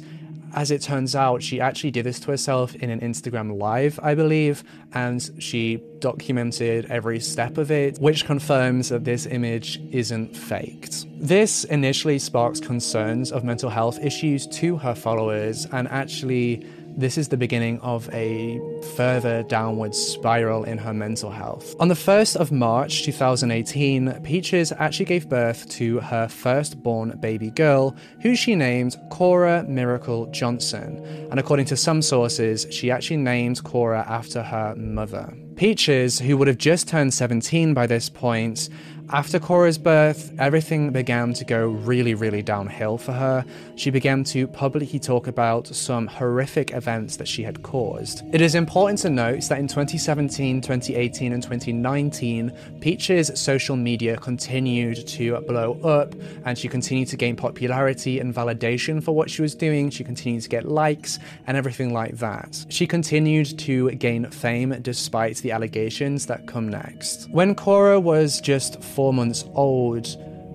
as 0.57 0.71
it 0.71 0.81
turns 0.81 1.15
out, 1.15 1.43
she 1.43 1.61
actually 1.61 1.91
did 1.91 2.07
this 2.07 2.19
to 2.21 2.31
herself 2.31 2.75
in 2.77 2.89
an 2.89 3.01
Instagram 3.01 3.59
live, 3.59 4.01
I 4.03 4.15
believe, 4.15 4.65
and 4.95 5.31
she 5.39 5.83
documented 5.99 6.87
every 6.87 7.21
step 7.21 7.59
of 7.59 7.71
it, 7.71 7.99
which 7.99 8.25
confirms 8.25 8.89
that 8.89 9.05
this 9.05 9.27
image 9.27 9.79
isn't 9.93 10.35
faked. 10.35 11.05
This 11.21 11.65
initially 11.65 12.19
sparks 12.19 12.59
concerns 12.59 13.33
of 13.33 13.45
mental 13.45 13.69
health 13.69 13.99
issues 14.03 14.47
to 14.47 14.79
her 14.79 14.95
followers 14.95 15.67
and 15.73 15.89
actually 15.89 16.67
this 16.97 17.19
is 17.19 17.29
the 17.29 17.37
beginning 17.37 17.79
of 17.81 18.09
a 18.15 18.61
further 18.97 19.43
downward 19.43 19.95
spiral 19.95 20.65
in 20.65 20.79
her 20.79 20.95
mental 20.95 21.31
health. 21.31 21.75
On 21.79 21.89
the 21.89 21.95
1st 21.95 22.37
of 22.37 22.51
March 22.51 23.03
2018, 23.05 24.21
Peaches 24.23 24.73
actually 24.73 25.05
gave 25.05 25.29
birth 25.29 25.69
to 25.71 26.01
her 26.01 26.27
firstborn 26.27 27.19
baby 27.21 27.51
girl, 27.51 27.95
who 28.23 28.35
she 28.35 28.55
named 28.55 28.97
Cora 29.11 29.65
Miracle 29.69 30.27
Johnson. 30.33 31.05
And 31.31 31.39
according 31.39 31.67
to 31.67 31.77
some 31.77 32.01
sources, 32.01 32.67
she 32.71 32.91
actually 32.91 33.19
named 33.19 33.63
Cora 33.63 34.05
after 34.09 34.43
her 34.43 34.75
mother. 34.77 35.37
Peaches, 35.57 36.19
who 36.19 36.37
would 36.37 36.49
have 36.49 36.59
just 36.59 36.89
turned 36.89 37.15
17 37.15 37.73
by 37.73 37.87
this 37.87 38.09
point, 38.09 38.69
after 39.11 39.39
Cora's 39.39 39.79
birth, 39.79 40.33
everything 40.39 40.91
began 40.91 41.33
to 41.35 41.45
go 41.45 41.69
really, 41.69 42.15
really 42.15 42.43
downhill 42.43 42.99
for 42.99 43.13
her. 43.13 43.45
She 43.77 43.91
began 43.91 44.25
to 44.25 44.49
publicly 44.49 44.99
talk 44.99 45.29
about 45.29 45.69
some 45.69 46.09
horrific 46.09 46.73
events 46.73 47.17
that 47.19 47.29
she 47.29 47.45
had 47.45 47.63
caused. 47.63 48.23
It 48.35 48.41
is 48.41 48.57
important 48.57 48.99
to 49.01 49.11
note 49.11 49.43
that 49.45 49.61
in 49.61 49.69
2017, 49.69 50.61
2018, 50.61 51.33
and 51.33 51.41
2019, 51.41 52.53
Peach's 52.81 53.41
social 53.41 53.77
media 53.77 54.17
continued 54.17 55.07
to 55.07 55.41
blow 55.43 55.81
up 55.83 56.13
and 56.45 56.59
she 56.59 56.67
continued 56.67 57.09
to 57.09 57.17
gain 57.17 57.37
popularity 57.37 58.19
and 58.19 58.35
validation 58.35 59.01
for 59.01 59.13
what 59.13 59.31
she 59.31 59.41
was 59.41 59.55
doing. 59.55 59.89
She 59.89 60.03
continued 60.03 60.43
to 60.43 60.49
get 60.49 60.65
likes 60.65 61.21
and 61.47 61.57
everything 61.57 61.93
like 61.93 62.17
that. 62.17 62.67
She 62.71 62.89
continued 62.89 63.57
to 63.61 63.93
gain 63.93 64.29
fame 64.31 64.77
despite 64.83 65.37
the 65.39 65.53
allegations 65.53 66.27
that 66.27 66.47
come 66.47 66.69
next. 66.69 67.31
When 67.31 67.55
Cora 67.55 68.01
was 68.01 68.41
just 68.41 68.83
four 68.97 69.13
months 69.13 69.45
old, 69.55 70.09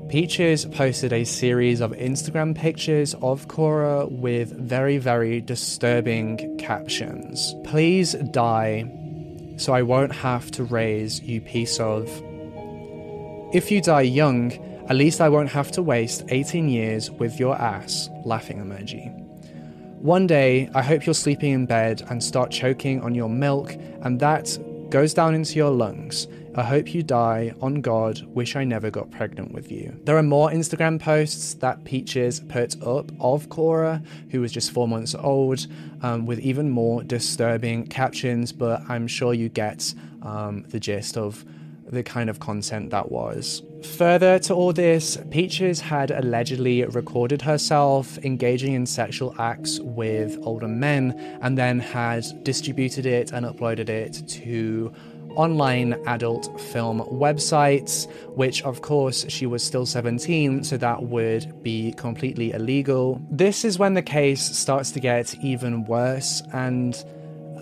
Peaches 0.09 0.65
posted 0.65 1.13
a 1.13 1.23
series 1.23 1.79
of 1.79 1.91
Instagram 1.91 2.53
pictures 2.53 3.13
of 3.21 3.47
Cora 3.47 4.07
with 4.07 4.51
very, 4.57 4.97
very 4.97 5.39
disturbing 5.39 6.57
captions. 6.57 7.53
Please 7.63 8.13
die 8.31 8.91
so 9.57 9.73
I 9.73 9.83
won't 9.83 10.11
have 10.11 10.49
to 10.51 10.63
raise 10.63 11.21
you 11.21 11.39
piece 11.39 11.79
of. 11.79 12.09
If 13.53 13.69
you 13.71 13.79
die 13.79 14.01
young, 14.01 14.51
at 14.89 14.95
least 14.95 15.21
I 15.21 15.29
won't 15.29 15.49
have 15.49 15.71
to 15.73 15.83
waste 15.83 16.23
18 16.29 16.67
years 16.67 17.11
with 17.11 17.39
your 17.39 17.55
ass, 17.55 18.09
laughing 18.25 18.57
emoji. 18.57 19.15
One 20.01 20.25
day, 20.25 20.67
I 20.73 20.81
hope 20.81 21.05
you're 21.05 21.13
sleeping 21.13 21.51
in 21.51 21.67
bed 21.67 22.01
and 22.09 22.23
start 22.23 22.49
choking 22.49 23.01
on 23.01 23.13
your 23.13 23.29
milk, 23.29 23.75
and 24.01 24.19
that 24.19 24.57
goes 24.89 25.13
down 25.13 25.35
into 25.35 25.55
your 25.55 25.69
lungs 25.69 26.27
I 26.53 26.63
hope 26.63 26.93
you 26.93 27.01
die. 27.01 27.53
On 27.61 27.79
God, 27.79 28.23
wish 28.23 28.57
I 28.57 28.65
never 28.65 28.91
got 28.91 29.09
pregnant 29.09 29.53
with 29.53 29.71
you. 29.71 29.97
There 30.03 30.17
are 30.17 30.23
more 30.23 30.49
Instagram 30.49 30.99
posts 30.99 31.53
that 31.55 31.85
Peaches 31.85 32.41
put 32.41 32.81
up 32.83 33.09
of 33.21 33.47
Cora, 33.47 34.03
who 34.31 34.41
was 34.41 34.51
just 34.51 34.71
four 34.71 34.85
months 34.85 35.15
old, 35.15 35.65
um, 36.01 36.25
with 36.25 36.39
even 36.39 36.69
more 36.69 37.03
disturbing 37.03 37.87
captions, 37.87 38.51
but 38.51 38.81
I'm 38.89 39.07
sure 39.07 39.33
you 39.33 39.47
get 39.47 39.93
um, 40.23 40.63
the 40.67 40.79
gist 40.79 41.15
of 41.15 41.45
the 41.91 42.03
kind 42.03 42.29
of 42.29 42.39
content 42.39 42.89
that 42.89 43.11
was. 43.11 43.63
Further 43.97 44.37
to 44.39 44.53
all 44.53 44.73
this, 44.73 45.17
Peaches 45.29 45.79
had 45.79 46.11
allegedly 46.11 46.83
recorded 46.85 47.41
herself 47.41 48.17
engaging 48.19 48.73
in 48.73 48.85
sexual 48.85 49.35
acts 49.39 49.79
with 49.79 50.37
older 50.43 50.67
men 50.67 51.17
and 51.41 51.57
then 51.57 51.79
had 51.79 52.23
distributed 52.43 53.05
it 53.05 53.31
and 53.31 53.45
uploaded 53.45 53.89
it 53.89 54.21
to 54.27 54.93
online 55.35 55.93
adult 56.05 56.59
film 56.59 57.01
websites, 57.01 58.09
which 58.35 58.63
of 58.63 58.81
course 58.81 59.25
she 59.29 59.45
was 59.45 59.63
still 59.63 59.85
17, 59.85 60.63
so 60.63 60.77
that 60.77 61.03
would 61.03 61.63
be 61.63 61.93
completely 61.93 62.51
illegal. 62.51 63.21
This 63.31 63.65
is 63.65 63.79
when 63.79 63.93
the 63.93 64.01
case 64.01 64.41
starts 64.41 64.91
to 64.91 64.99
get 64.99 65.35
even 65.43 65.85
worse 65.85 66.41
and 66.53 66.95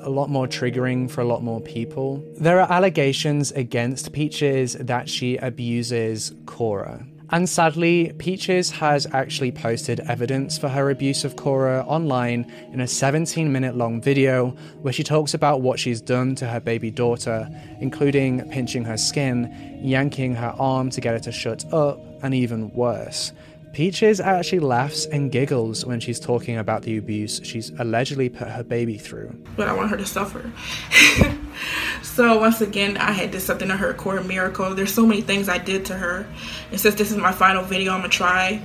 a 0.02 0.10
lot 0.10 0.30
more 0.30 0.48
triggering 0.48 1.10
for 1.10 1.22
a 1.22 1.26
lot 1.26 1.44
more 1.44 1.62
people. 1.62 2.24
There 2.38 2.62
are 2.62 2.72
allegations 2.72 3.52
against 3.52 4.14
Peaches 4.14 4.74
that 4.74 5.10
she 5.10 5.38
abuses 5.38 6.34
Cora. 6.46 7.06
And 7.32 7.48
sadly, 7.48 8.12
Peaches 8.18 8.72
has 8.72 9.06
actually 9.14 9.52
posted 9.52 10.00
evidence 10.02 10.58
for 10.58 10.68
her 10.68 10.90
abuse 10.90 11.24
of 11.24 11.36
Cora 11.36 11.86
online 11.88 12.52
in 12.74 12.82
a 12.82 12.88
17 12.88 13.52
minute 13.52 13.76
long 13.76 14.02
video 14.02 14.56
where 14.82 14.92
she 14.92 15.04
talks 15.04 15.36
about 15.36 15.62
what 15.62 15.80
she's 15.80 16.02
done 16.02 16.34
to 16.36 16.48
her 16.48 16.60
baby 16.60 16.90
daughter, 16.90 17.48
including 17.80 18.50
pinching 18.50 18.84
her 18.84 18.98
skin, 18.98 19.80
yanking 19.80 20.34
her 20.34 20.56
arm 20.58 20.90
to 20.90 21.02
get 21.02 21.14
her 21.14 21.20
to 21.20 21.32
shut 21.32 21.72
up, 21.72 22.00
and 22.24 22.34
even 22.34 22.72
worse. 22.74 23.32
Peaches 23.74 24.20
actually 24.20 24.60
laughs 24.60 25.06
and 25.06 25.32
giggles 25.32 25.86
when 25.86 26.00
she's 26.00 26.20
talking 26.20 26.58
about 26.58 26.82
the 26.82 26.98
abuse 26.98 27.40
she's 27.44 27.70
allegedly 27.78 28.28
put 28.28 28.48
her 28.48 28.64
baby 28.64 28.98
through. 28.98 29.30
But 29.56 29.68
I 29.68 29.74
want 29.74 29.92
her 29.92 29.98
to 29.98 30.06
suffer. 30.06 30.52
so 32.02 32.40
once 32.40 32.62
again, 32.62 32.98
I 32.98 33.12
had 33.12 33.32
did 33.32 33.42
something 33.42 33.68
to 33.68 33.78
her 33.78 33.94
Cora 33.94 34.24
Miracle. 34.24 34.76
There's 34.76 34.94
so 34.94 35.06
many 35.06 35.22
things 35.22 35.50
I 35.50 35.58
did 35.58 35.86
to 35.86 35.94
her. 35.96 36.28
And 36.72 36.80
since 36.80 36.96
this 36.96 37.12
is 37.12 37.18
my 37.18 37.32
final 37.32 37.64
video, 37.64 37.94
I'm 37.94 38.00
gonna 38.00 38.10
try 38.10 38.62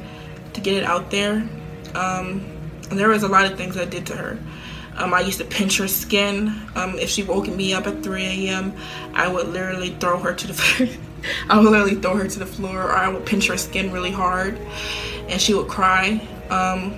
to 0.53 0.61
get 0.61 0.75
it 0.75 0.85
out 0.85 1.11
there. 1.11 1.49
Um, 1.95 2.45
and 2.91 2.99
there 2.99 3.09
was 3.09 3.23
a 3.23 3.29
lot 3.29 3.51
of 3.51 3.57
things 3.57 3.77
I 3.77 3.85
did 3.85 4.07
to 4.07 4.17
her. 4.17 4.39
Um, 4.97 5.13
I 5.13 5.21
used 5.21 5.39
to 5.39 5.45
pinch 5.45 5.79
her 5.79 5.89
skin. 5.89 6.55
Um, 6.77 6.99
if 6.99 7.09
she 7.11 7.23
woke 7.23 7.49
me 7.49 7.75
up 7.75 7.87
at 7.87 8.03
3 8.03 8.25
a.m., 8.49 8.75
I 9.13 9.27
would 9.27 9.49
literally 9.49 9.91
throw 9.99 10.19
her 10.19 10.33
to 10.35 10.47
the 10.47 10.99
I 11.49 11.59
would 11.59 11.71
literally 11.71 11.97
throw 11.97 12.17
her 12.17 12.29
to 12.29 12.39
the 12.39 12.47
floor 12.47 12.83
or 12.83 12.93
I 12.93 13.09
would 13.09 13.25
pinch 13.25 13.49
her 13.49 13.57
skin 13.57 13.91
really 13.93 14.11
hard 14.11 14.59
and 15.29 15.41
she 15.41 15.55
would 15.55 15.69
cry. 15.69 16.21
Um, 16.51 16.97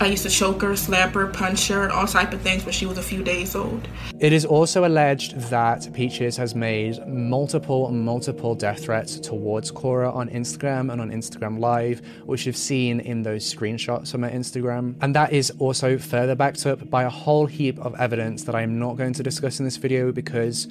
I 0.00 0.06
used 0.06 0.22
to 0.22 0.30
choke 0.30 0.62
her, 0.62 0.76
slap 0.76 1.14
her, 1.14 1.26
punch 1.26 1.66
her, 1.68 1.82
and 1.82 1.90
all 1.90 2.06
type 2.06 2.32
of 2.32 2.40
things 2.40 2.64
when 2.64 2.72
she 2.72 2.86
was 2.86 2.98
a 2.98 3.02
few 3.02 3.24
days 3.24 3.56
old. 3.56 3.88
It 4.20 4.32
is 4.32 4.44
also 4.44 4.84
alleged 4.84 5.36
that 5.50 5.92
Peaches 5.92 6.36
has 6.36 6.54
made 6.54 7.04
multiple, 7.08 7.90
multiple 7.90 8.54
death 8.54 8.84
threats 8.84 9.18
towards 9.18 9.72
Cora 9.72 10.12
on 10.12 10.28
Instagram 10.28 10.92
and 10.92 11.00
on 11.00 11.10
Instagram 11.10 11.58
Live, 11.58 12.00
which 12.26 12.46
you've 12.46 12.56
seen 12.56 13.00
in 13.00 13.22
those 13.24 13.52
screenshots 13.52 14.12
from 14.12 14.22
her 14.22 14.30
Instagram. 14.30 14.94
And 15.00 15.16
that 15.16 15.32
is 15.32 15.50
also 15.58 15.98
further 15.98 16.36
backed 16.36 16.64
up 16.64 16.88
by 16.88 17.02
a 17.02 17.10
whole 17.10 17.46
heap 17.46 17.80
of 17.80 17.96
evidence 17.96 18.44
that 18.44 18.54
I 18.54 18.62
am 18.62 18.78
not 18.78 18.96
going 18.96 19.14
to 19.14 19.24
discuss 19.24 19.58
in 19.58 19.64
this 19.64 19.78
video 19.78 20.12
because 20.12 20.68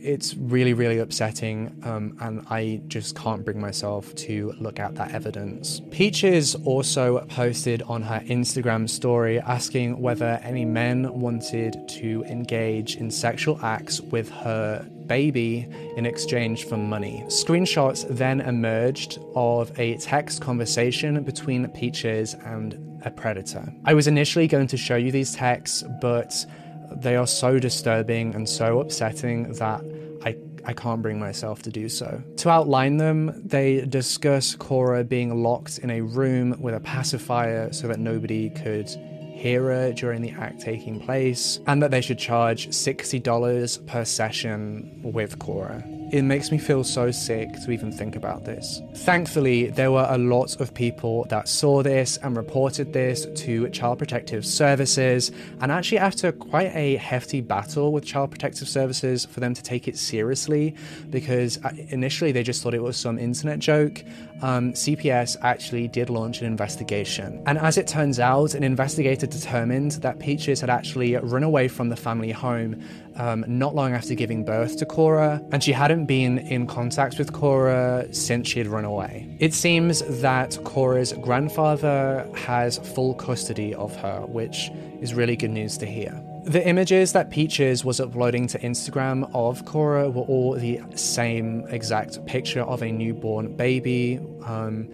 it's 0.00 0.34
really, 0.36 0.72
really 0.72 0.98
upsetting, 0.98 1.76
um, 1.82 2.16
and 2.20 2.44
I 2.50 2.80
just 2.88 3.16
can't 3.16 3.44
bring 3.44 3.60
myself 3.60 4.14
to 4.16 4.54
look 4.60 4.78
at 4.80 4.94
that 4.96 5.12
evidence. 5.12 5.80
Peaches 5.90 6.54
also 6.64 7.20
posted 7.26 7.82
on 7.82 8.02
her 8.02 8.20
Instagram 8.26 8.88
story 8.88 9.40
asking 9.40 10.00
whether 10.00 10.40
any 10.42 10.64
men 10.64 11.20
wanted 11.20 11.88
to 11.88 12.24
engage 12.24 12.96
in 12.96 13.10
sexual 13.10 13.58
acts 13.62 14.00
with 14.00 14.30
her 14.30 14.86
baby 15.06 15.68
in 15.96 16.04
exchange 16.06 16.64
for 16.64 16.76
money. 16.76 17.22
Screenshots 17.26 18.06
then 18.08 18.40
emerged 18.40 19.18
of 19.34 19.72
a 19.78 19.96
text 19.98 20.40
conversation 20.40 21.22
between 21.22 21.66
Peaches 21.68 22.34
and 22.44 23.00
a 23.04 23.10
predator. 23.10 23.72
I 23.84 23.94
was 23.94 24.06
initially 24.06 24.48
going 24.48 24.66
to 24.68 24.76
show 24.76 24.96
you 24.96 25.12
these 25.12 25.34
texts, 25.34 25.84
but 26.00 26.44
they 26.90 27.16
are 27.16 27.26
so 27.26 27.58
disturbing 27.58 28.34
and 28.34 28.48
so 28.48 28.80
upsetting 28.80 29.52
that 29.54 29.82
I, 30.24 30.36
I 30.64 30.72
can't 30.72 31.02
bring 31.02 31.18
myself 31.18 31.62
to 31.62 31.70
do 31.70 31.88
so. 31.88 32.22
To 32.38 32.50
outline 32.50 32.96
them, 32.96 33.42
they 33.44 33.84
discuss 33.86 34.54
Cora 34.54 35.04
being 35.04 35.42
locked 35.42 35.78
in 35.78 35.90
a 35.90 36.00
room 36.00 36.60
with 36.60 36.74
a 36.74 36.80
pacifier 36.80 37.72
so 37.72 37.88
that 37.88 37.98
nobody 37.98 38.50
could 38.50 38.88
hear 39.36 39.64
her 39.64 39.92
during 39.92 40.22
the 40.22 40.30
act 40.30 40.60
taking 40.60 40.98
place, 40.98 41.60
and 41.66 41.82
that 41.82 41.90
they 41.90 42.00
should 42.00 42.18
charge 42.18 42.68
$60 42.68 43.86
per 43.86 44.04
session 44.04 45.00
with 45.02 45.38
Cora. 45.38 45.84
It 46.12 46.22
makes 46.22 46.52
me 46.52 46.58
feel 46.58 46.84
so 46.84 47.10
sick 47.10 47.52
to 47.64 47.72
even 47.72 47.90
think 47.90 48.14
about 48.14 48.44
this. 48.44 48.80
Thankfully, 48.94 49.68
there 49.70 49.90
were 49.90 50.06
a 50.08 50.18
lot 50.18 50.60
of 50.60 50.72
people 50.72 51.26
that 51.30 51.48
saw 51.48 51.82
this 51.82 52.16
and 52.18 52.36
reported 52.36 52.92
this 52.92 53.26
to 53.42 53.68
Child 53.70 53.98
Protective 53.98 54.46
Services, 54.46 55.32
and 55.60 55.72
actually, 55.72 55.98
after 55.98 56.30
quite 56.30 56.70
a 56.76 56.96
hefty 56.96 57.40
battle 57.40 57.92
with 57.92 58.04
Child 58.04 58.30
Protective 58.30 58.68
Services 58.68 59.24
for 59.24 59.40
them 59.40 59.52
to 59.54 59.62
take 59.62 59.88
it 59.88 59.98
seriously, 59.98 60.76
because 61.10 61.58
uh, 61.64 61.72
initially 61.88 62.30
they 62.30 62.44
just 62.44 62.62
thought 62.62 62.74
it 62.74 62.82
was 62.82 62.96
some 62.96 63.18
internet 63.18 63.58
joke, 63.58 64.04
um, 64.42 64.72
CPS 64.74 65.36
actually 65.42 65.88
did 65.88 66.10
launch 66.10 66.40
an 66.40 66.46
investigation. 66.46 67.42
And 67.46 67.58
as 67.58 67.78
it 67.78 67.86
turns 67.86 68.20
out, 68.20 68.54
an 68.54 68.62
investigator 68.62 69.26
determined 69.26 69.92
that 69.92 70.18
Peaches 70.18 70.60
had 70.60 70.70
actually 70.70 71.16
run 71.16 71.42
away 71.42 71.68
from 71.68 71.88
the 71.88 71.96
family 71.96 72.32
home 72.32 72.82
um, 73.18 73.44
not 73.46 73.74
long 73.74 73.92
after 73.92 74.14
giving 74.14 74.44
birth 74.44 74.76
to 74.78 74.86
Cora, 74.86 75.42
and 75.52 75.62
she 75.62 75.72
hadn't 75.72 76.06
been 76.06 76.38
in 76.38 76.66
contact 76.66 77.18
with 77.18 77.32
Cora 77.32 78.06
since 78.12 78.48
she 78.48 78.58
had 78.58 78.68
run 78.68 78.84
away. 78.84 79.36
It 79.38 79.54
seems 79.54 80.02
that 80.20 80.58
Cora's 80.64 81.12
grandfather 81.14 82.28
has 82.34 82.78
full 82.94 83.14
custody 83.14 83.74
of 83.74 83.94
her, 83.96 84.20
which 84.26 84.70
is 85.00 85.14
really 85.14 85.36
good 85.36 85.50
news 85.50 85.78
to 85.78 85.86
hear. 85.86 86.22
The 86.44 86.66
images 86.66 87.12
that 87.12 87.30
Peaches 87.30 87.84
was 87.84 87.98
uploading 87.98 88.46
to 88.48 88.58
Instagram 88.60 89.28
of 89.34 89.64
Cora 89.64 90.08
were 90.08 90.22
all 90.22 90.52
the 90.52 90.80
same 90.94 91.66
exact 91.68 92.24
picture 92.26 92.62
of 92.62 92.82
a 92.82 92.92
newborn 92.92 93.56
baby. 93.56 94.20
Um, 94.44 94.88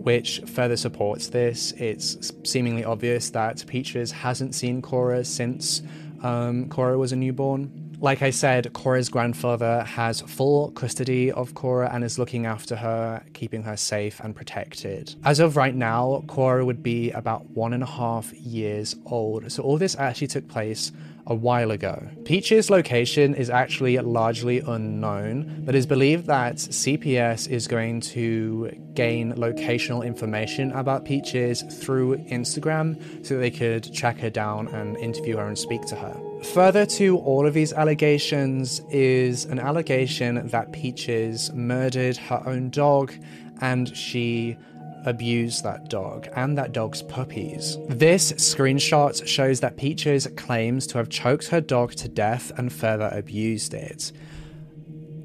which 0.00 0.40
further 0.46 0.76
supports 0.76 1.28
this. 1.28 1.72
It's 1.72 2.32
seemingly 2.44 2.84
obvious 2.84 3.30
that 3.30 3.64
Peaches 3.66 4.10
hasn't 4.10 4.54
seen 4.54 4.80
Cora 4.80 5.24
since 5.24 5.82
um, 6.22 6.68
Cora 6.68 6.98
was 6.98 7.12
a 7.12 7.16
newborn. 7.16 7.96
Like 8.00 8.22
I 8.22 8.30
said, 8.30 8.72
Cora's 8.72 9.10
grandfather 9.10 9.82
has 9.84 10.22
full 10.22 10.70
custody 10.70 11.30
of 11.30 11.54
Cora 11.54 11.90
and 11.92 12.02
is 12.02 12.18
looking 12.18 12.46
after 12.46 12.76
her, 12.76 13.22
keeping 13.34 13.62
her 13.64 13.76
safe 13.76 14.20
and 14.20 14.34
protected. 14.34 15.14
As 15.22 15.38
of 15.38 15.56
right 15.56 15.74
now, 15.74 16.24
Cora 16.26 16.64
would 16.64 16.82
be 16.82 17.10
about 17.10 17.50
one 17.50 17.74
and 17.74 17.82
a 17.82 17.86
half 17.86 18.32
years 18.32 18.96
old. 19.04 19.52
So 19.52 19.62
all 19.62 19.76
this 19.76 19.96
actually 19.96 20.28
took 20.28 20.48
place 20.48 20.92
a 21.30 21.34
while 21.34 21.70
ago. 21.70 22.08
Peach's 22.24 22.70
location 22.70 23.34
is 23.34 23.48
actually 23.48 23.96
largely 23.98 24.58
unknown, 24.58 25.62
but 25.64 25.76
it 25.76 25.78
is 25.78 25.86
believed 25.86 26.26
that 26.26 26.56
CPS 26.56 27.48
is 27.48 27.68
going 27.68 28.00
to 28.00 28.68
gain 28.94 29.32
locational 29.34 30.04
information 30.04 30.72
about 30.72 31.04
Peaches 31.04 31.62
through 31.62 32.16
Instagram 32.24 33.24
so 33.24 33.38
they 33.38 33.50
could 33.50 33.94
track 33.94 34.18
her 34.18 34.28
down 34.28 34.66
and 34.68 34.96
interview 34.96 35.36
her 35.36 35.46
and 35.46 35.56
speak 35.56 35.82
to 35.86 35.94
her. 35.94 36.20
Further 36.52 36.84
to 36.86 37.18
all 37.18 37.46
of 37.46 37.54
these 37.54 37.72
allegations 37.72 38.80
is 38.90 39.44
an 39.44 39.60
allegation 39.60 40.48
that 40.48 40.72
Peaches 40.72 41.52
murdered 41.52 42.16
her 42.16 42.42
own 42.44 42.70
dog 42.70 43.12
and 43.60 43.96
she 43.96 44.56
abused 45.04 45.64
that 45.64 45.88
dog 45.88 46.28
and 46.36 46.56
that 46.58 46.72
dog's 46.72 47.02
puppies. 47.02 47.78
This 47.88 48.32
screenshot 48.32 49.26
shows 49.26 49.60
that 49.60 49.76
Peaches 49.76 50.26
claims 50.36 50.86
to 50.88 50.98
have 50.98 51.08
choked 51.08 51.48
her 51.48 51.60
dog 51.60 51.92
to 51.96 52.08
death 52.08 52.52
and 52.56 52.72
further 52.72 53.08
abused 53.12 53.74
it. 53.74 54.12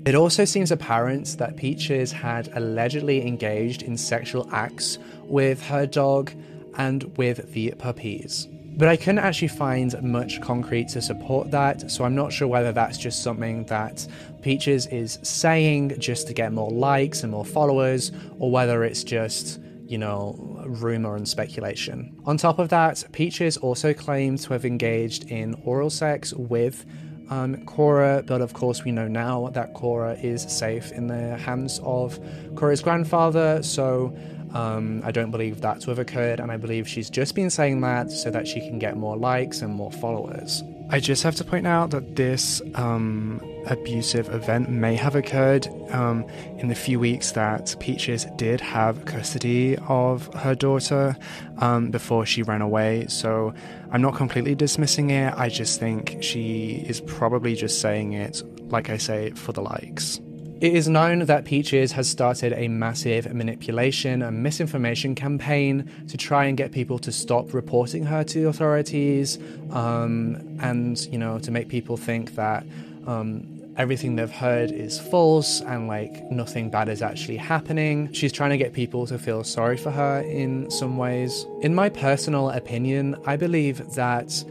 It 0.05 0.13
also 0.13 0.45
seems 0.45 0.71
apparent 0.71 1.37
that 1.39 1.57
Peaches 1.57 2.11
had 2.11 2.49
allegedly 2.55 3.25
engaged 3.25 3.81
in 3.81 3.97
sexual 3.97 4.47
acts 4.51 4.99
with 5.23 5.61
her 5.63 5.87
dog 5.87 6.31
and 6.77 7.17
with 7.17 7.53
the 7.53 7.73
puppies. 7.77 8.47
But 8.77 8.89
I 8.89 8.97
couldn't 8.97 9.19
actually 9.19 9.47
find 9.47 9.99
much 10.03 10.41
concrete 10.41 10.89
to 10.89 11.01
support 11.01 11.49
that, 11.51 11.89
so 11.89 12.03
I'm 12.03 12.13
not 12.13 12.33
sure 12.33 12.47
whether 12.47 12.73
that's 12.73 12.97
just 12.97 13.23
something 13.23 13.63
that 13.65 14.05
Peaches 14.41 14.85
is 14.87 15.17
saying 15.23 15.97
just 15.97 16.27
to 16.27 16.33
get 16.33 16.51
more 16.51 16.69
likes 16.69 17.23
and 17.23 17.31
more 17.31 17.45
followers, 17.45 18.11
or 18.37 18.51
whether 18.51 18.83
it's 18.83 19.03
just 19.03 19.61
you 19.87 19.97
know, 19.97 20.63
rumor 20.67 21.15
and 21.15 21.27
speculation. 21.27 22.17
On 22.25 22.37
top 22.37 22.59
of 22.59 22.69
that, 22.69 23.03
Peaches 23.11 23.57
also 23.57 23.93
claimed 23.93 24.39
to 24.39 24.53
have 24.53 24.65
engaged 24.65 25.29
in 25.29 25.53
oral 25.63 25.89
sex 25.89 26.33
with 26.33 26.85
um, 27.29 27.65
Cora, 27.65 28.23
but 28.25 28.41
of 28.41 28.53
course, 28.53 28.83
we 28.83 28.91
know 28.91 29.07
now 29.07 29.49
that 29.49 29.73
Cora 29.73 30.13
is 30.13 30.43
safe 30.43 30.91
in 30.91 31.07
the 31.07 31.37
hands 31.37 31.79
of 31.83 32.19
Cora's 32.55 32.81
grandfather, 32.81 33.63
so 33.63 34.15
um, 34.53 35.01
I 35.03 35.11
don't 35.11 35.31
believe 35.31 35.61
that 35.61 35.81
to 35.81 35.89
have 35.89 35.99
occurred, 35.99 36.39
and 36.39 36.51
I 36.51 36.57
believe 36.57 36.87
she's 36.87 37.09
just 37.09 37.35
been 37.35 37.49
saying 37.49 37.81
that 37.81 38.11
so 38.11 38.29
that 38.31 38.47
she 38.47 38.59
can 38.59 38.79
get 38.79 38.95
more 38.95 39.17
likes 39.17 39.61
and 39.61 39.73
more 39.73 39.91
followers. 39.91 40.63
I 40.89 40.99
just 40.99 41.23
have 41.23 41.35
to 41.37 41.43
point 41.43 41.65
out 41.65 41.89
that 41.91 42.15
this 42.15 42.61
um, 42.75 43.41
abusive 43.67 44.29
event 44.33 44.69
may 44.69 44.95
have 44.95 45.15
occurred 45.15 45.67
um, 45.91 46.25
in 46.57 46.67
the 46.67 46.75
few 46.75 46.99
weeks 46.99 47.31
that 47.31 47.75
Peaches 47.79 48.25
did 48.35 48.61
have 48.61 49.05
custody 49.05 49.77
of 49.87 50.33
her 50.33 50.55
daughter 50.55 51.15
um, 51.59 51.91
before 51.91 52.25
she 52.25 52.43
ran 52.43 52.61
away. 52.61 53.05
So 53.07 53.53
I'm 53.91 54.01
not 54.01 54.15
completely 54.15 54.55
dismissing 54.55 55.09
it. 55.09 55.33
I 55.35 55.49
just 55.49 55.79
think 55.79 56.17
she 56.21 56.83
is 56.87 57.01
probably 57.01 57.55
just 57.55 57.81
saying 57.81 58.13
it, 58.13 58.43
like 58.69 58.89
I 58.89 58.97
say, 58.97 59.31
for 59.31 59.51
the 59.51 59.61
likes. 59.61 60.19
It 60.61 60.73
is 60.73 60.87
known 60.87 61.19
that 61.19 61.43
Peaches 61.43 61.91
has 61.91 62.09
started 62.09 62.53
a 62.53 62.69
massive 62.69 63.31
manipulation 63.33 64.21
and 64.21 64.41
misinformation 64.41 65.13
campaign 65.13 65.91
to 66.07 66.15
try 66.15 66.45
and 66.45 66.57
get 66.57 66.71
people 66.71 66.97
to 66.99 67.11
stop 67.11 67.53
reporting 67.53 68.05
her 68.05 68.23
to 68.23 68.41
the 68.41 68.47
authorities, 68.47 69.37
um, 69.71 70.57
and 70.61 70.97
you 71.07 71.17
know 71.17 71.39
to 71.39 71.51
make 71.51 71.67
people 71.67 71.97
think 71.97 72.35
that 72.35 72.65
um, 73.05 73.45
everything 73.77 74.15
they've 74.15 74.31
heard 74.31 74.71
is 74.71 74.99
false 74.99 75.61
and 75.61 75.87
like 75.87 76.29
nothing 76.31 76.69
bad 76.69 76.89
is 76.89 77.01
actually 77.01 77.37
happening. 77.37 78.11
She's 78.13 78.31
trying 78.31 78.51
to 78.51 78.57
get 78.57 78.73
people 78.73 79.05
to 79.07 79.19
feel 79.19 79.43
sorry 79.43 79.77
for 79.77 79.91
her 79.91 80.21
in 80.21 80.69
some 80.71 80.97
ways. 80.97 81.45
In 81.61 81.75
my 81.75 81.89
personal 81.89 82.49
opinion, 82.51 83.15
I 83.25 83.35
believe 83.35 83.93
that 83.95 84.43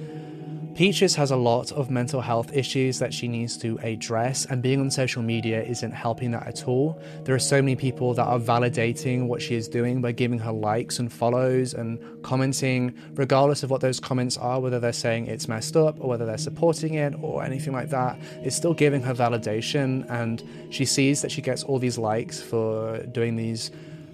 Peaches 0.74 1.14
has 1.14 1.30
a 1.30 1.36
lot 1.36 1.70
of 1.70 1.88
mental 1.88 2.20
health 2.20 2.52
issues 2.52 2.98
that 2.98 3.14
she 3.14 3.28
needs 3.28 3.56
to 3.58 3.78
address, 3.84 4.44
and 4.46 4.60
being 4.60 4.80
on 4.80 4.90
social 4.90 5.22
media 5.22 5.62
isn't 5.62 5.92
helping 5.92 6.32
that 6.32 6.48
at 6.48 6.66
all. 6.66 7.00
There 7.22 7.32
are 7.32 7.38
so 7.38 7.62
many 7.62 7.76
people 7.76 8.12
that 8.14 8.24
are 8.24 8.40
validating 8.40 9.28
what 9.28 9.40
she 9.40 9.54
is 9.54 9.68
doing 9.68 10.02
by 10.02 10.10
giving 10.10 10.40
her 10.40 10.50
likes 10.50 10.98
and 10.98 11.12
follows 11.12 11.74
and 11.74 12.00
commenting, 12.24 12.92
regardless 13.12 13.62
of 13.62 13.70
what 13.70 13.82
those 13.82 14.00
comments 14.00 14.36
are, 14.36 14.58
whether 14.58 14.80
they're 14.80 14.92
saying 14.92 15.28
it's 15.28 15.46
messed 15.46 15.76
up 15.76 15.94
or 16.00 16.08
whether 16.08 16.26
they're 16.26 16.36
supporting 16.36 16.94
it 16.94 17.14
or 17.22 17.44
anything 17.44 17.72
like 17.72 17.90
that. 17.90 18.18
It's 18.42 18.56
still 18.56 18.74
giving 18.74 19.00
her 19.02 19.14
validation, 19.14 20.10
and 20.10 20.42
she 20.70 20.84
sees 20.84 21.22
that 21.22 21.30
she 21.30 21.40
gets 21.40 21.62
all 21.62 21.78
these 21.78 21.98
likes 21.98 22.42
for 22.42 22.98
doing 23.12 23.36
these 23.36 23.70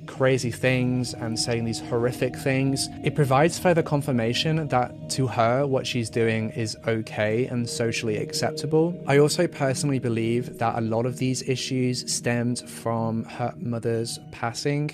crazy 0.06 0.50
things 0.50 1.14
and 1.14 1.38
saying 1.38 1.64
these 1.64 1.80
horrific 1.80 2.36
things, 2.36 2.88
it 3.04 3.14
provides 3.14 3.58
further 3.58 3.82
confirmation 3.82 4.68
that 4.68 5.10
to 5.10 5.26
her, 5.26 5.66
what 5.66 5.86
she's 5.86 6.10
doing 6.10 6.50
is 6.50 6.76
okay 6.86 7.46
and 7.46 7.68
socially 7.68 8.16
acceptable. 8.16 9.00
I 9.06 9.18
also 9.18 9.46
personally 9.46 9.98
believe 9.98 10.58
that 10.58 10.78
a 10.78 10.80
lot 10.80 11.06
of 11.06 11.18
these 11.18 11.42
issues 11.48 12.12
stemmed 12.12 12.60
from 12.68 13.24
her 13.24 13.54
mother's 13.58 14.18
passing. 14.32 14.90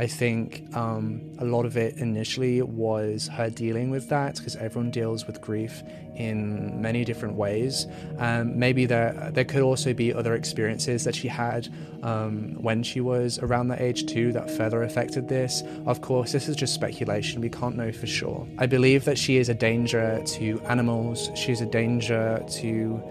I 0.00 0.06
think 0.06 0.64
um, 0.76 1.20
a 1.40 1.44
lot 1.44 1.66
of 1.66 1.76
it 1.76 1.96
initially 1.96 2.62
was 2.62 3.26
her 3.28 3.50
dealing 3.50 3.90
with 3.90 4.08
that 4.10 4.36
because 4.36 4.54
everyone 4.54 4.92
deals 4.92 5.26
with 5.26 5.40
grief 5.40 5.82
in 6.14 6.80
many 6.80 7.04
different 7.04 7.34
ways. 7.34 7.88
Um, 8.18 8.56
maybe 8.56 8.86
there 8.86 9.30
there 9.32 9.44
could 9.44 9.62
also 9.62 9.92
be 9.92 10.14
other 10.14 10.34
experiences 10.34 11.02
that 11.02 11.16
she 11.16 11.26
had 11.26 11.68
um, 12.04 12.54
when 12.62 12.84
she 12.84 13.00
was 13.00 13.40
around 13.40 13.68
that 13.68 13.80
age 13.80 14.06
too 14.06 14.32
that 14.34 14.48
further 14.48 14.84
affected 14.84 15.28
this. 15.28 15.64
Of 15.84 16.00
course, 16.00 16.30
this 16.30 16.48
is 16.48 16.54
just 16.54 16.74
speculation. 16.74 17.40
We 17.40 17.50
can't 17.50 17.74
know 17.74 17.90
for 17.90 18.06
sure. 18.06 18.46
I 18.56 18.66
believe 18.66 19.04
that 19.04 19.18
she 19.18 19.38
is 19.38 19.48
a 19.48 19.54
danger 19.54 20.22
to 20.24 20.60
animals. 20.68 21.30
She's 21.34 21.60
a 21.60 21.66
danger 21.66 22.40
to 22.60 23.02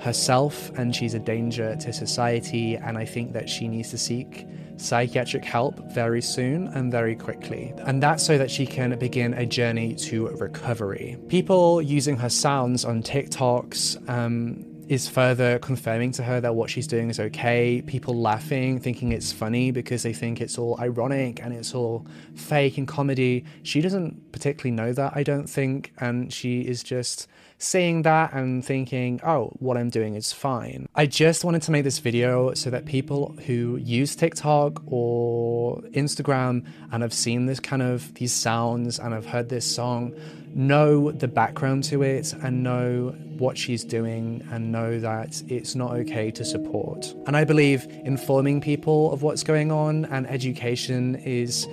herself 0.00 0.70
and 0.76 0.94
she's 0.94 1.14
a 1.14 1.20
danger 1.20 1.76
to 1.76 1.92
society 1.92 2.74
and 2.74 2.98
I 2.98 3.04
think 3.04 3.32
that 3.34 3.48
she 3.48 3.68
needs 3.68 3.90
to 3.90 3.98
seek 3.98 4.48
psychiatric 4.82 5.44
help 5.44 5.78
very 5.92 6.20
soon 6.20 6.68
and 6.68 6.90
very 6.90 7.14
quickly. 7.14 7.72
And 7.78 8.02
that's 8.02 8.24
so 8.24 8.38
that 8.38 8.50
she 8.50 8.66
can 8.66 8.98
begin 8.98 9.34
a 9.34 9.46
journey 9.46 9.94
to 9.96 10.28
recovery. 10.28 11.16
People 11.28 11.80
using 11.80 12.16
her 12.16 12.28
sounds 12.28 12.84
on 12.84 13.02
TikToks 13.02 14.08
um, 14.08 14.64
is 14.88 15.08
further 15.08 15.58
confirming 15.60 16.12
to 16.12 16.22
her 16.22 16.40
that 16.40 16.54
what 16.54 16.68
she's 16.68 16.86
doing 16.86 17.08
is 17.08 17.20
okay. 17.20 17.82
People 17.86 18.20
laughing, 18.20 18.80
thinking 18.80 19.12
it's 19.12 19.32
funny 19.32 19.70
because 19.70 20.02
they 20.02 20.12
think 20.12 20.40
it's 20.40 20.58
all 20.58 20.78
ironic 20.80 21.42
and 21.42 21.54
it's 21.54 21.74
all 21.74 22.06
fake 22.34 22.76
and 22.78 22.88
comedy. 22.88 23.44
She 23.62 23.80
doesn't 23.80 24.32
particularly 24.32 24.72
know 24.72 24.92
that, 24.92 25.12
I 25.14 25.22
don't 25.22 25.48
think, 25.48 25.92
and 25.98 26.32
she 26.32 26.62
is 26.62 26.82
just 26.82 27.28
seeing 27.62 28.02
that 28.02 28.32
and 28.32 28.64
thinking, 28.64 29.20
oh, 29.24 29.52
what 29.60 29.76
I'm 29.76 29.88
doing 29.88 30.14
is 30.14 30.32
fine. 30.32 30.88
I 30.94 31.06
just 31.06 31.44
wanted 31.44 31.62
to 31.62 31.70
make 31.70 31.84
this 31.84 32.00
video 32.00 32.54
so 32.54 32.70
that 32.70 32.86
people 32.86 33.36
who 33.46 33.76
use 33.76 34.16
TikTok 34.16 34.82
or 34.86 35.80
Instagram 35.92 36.66
and 36.90 37.02
have 37.02 37.14
seen 37.14 37.46
this 37.46 37.60
kind 37.60 37.82
of 37.82 38.12
these 38.14 38.32
sounds 38.32 38.98
and 38.98 39.14
have 39.14 39.26
heard 39.26 39.48
this 39.48 39.64
song 39.64 40.14
know 40.54 41.10
the 41.12 41.28
background 41.28 41.84
to 41.84 42.02
it 42.02 42.32
and 42.42 42.62
know 42.62 43.14
what 43.38 43.56
she's 43.56 43.84
doing 43.84 44.46
and 44.50 44.70
know 44.70 45.00
that 45.00 45.42
it's 45.48 45.74
not 45.74 45.92
okay 45.92 46.30
to 46.30 46.44
support. 46.44 47.14
And 47.26 47.36
I 47.36 47.44
believe 47.44 47.86
informing 48.04 48.60
people 48.60 49.12
of 49.12 49.22
what's 49.22 49.42
going 49.42 49.72
on 49.72 50.04
and 50.06 50.26
education 50.28 51.16
is 51.16 51.66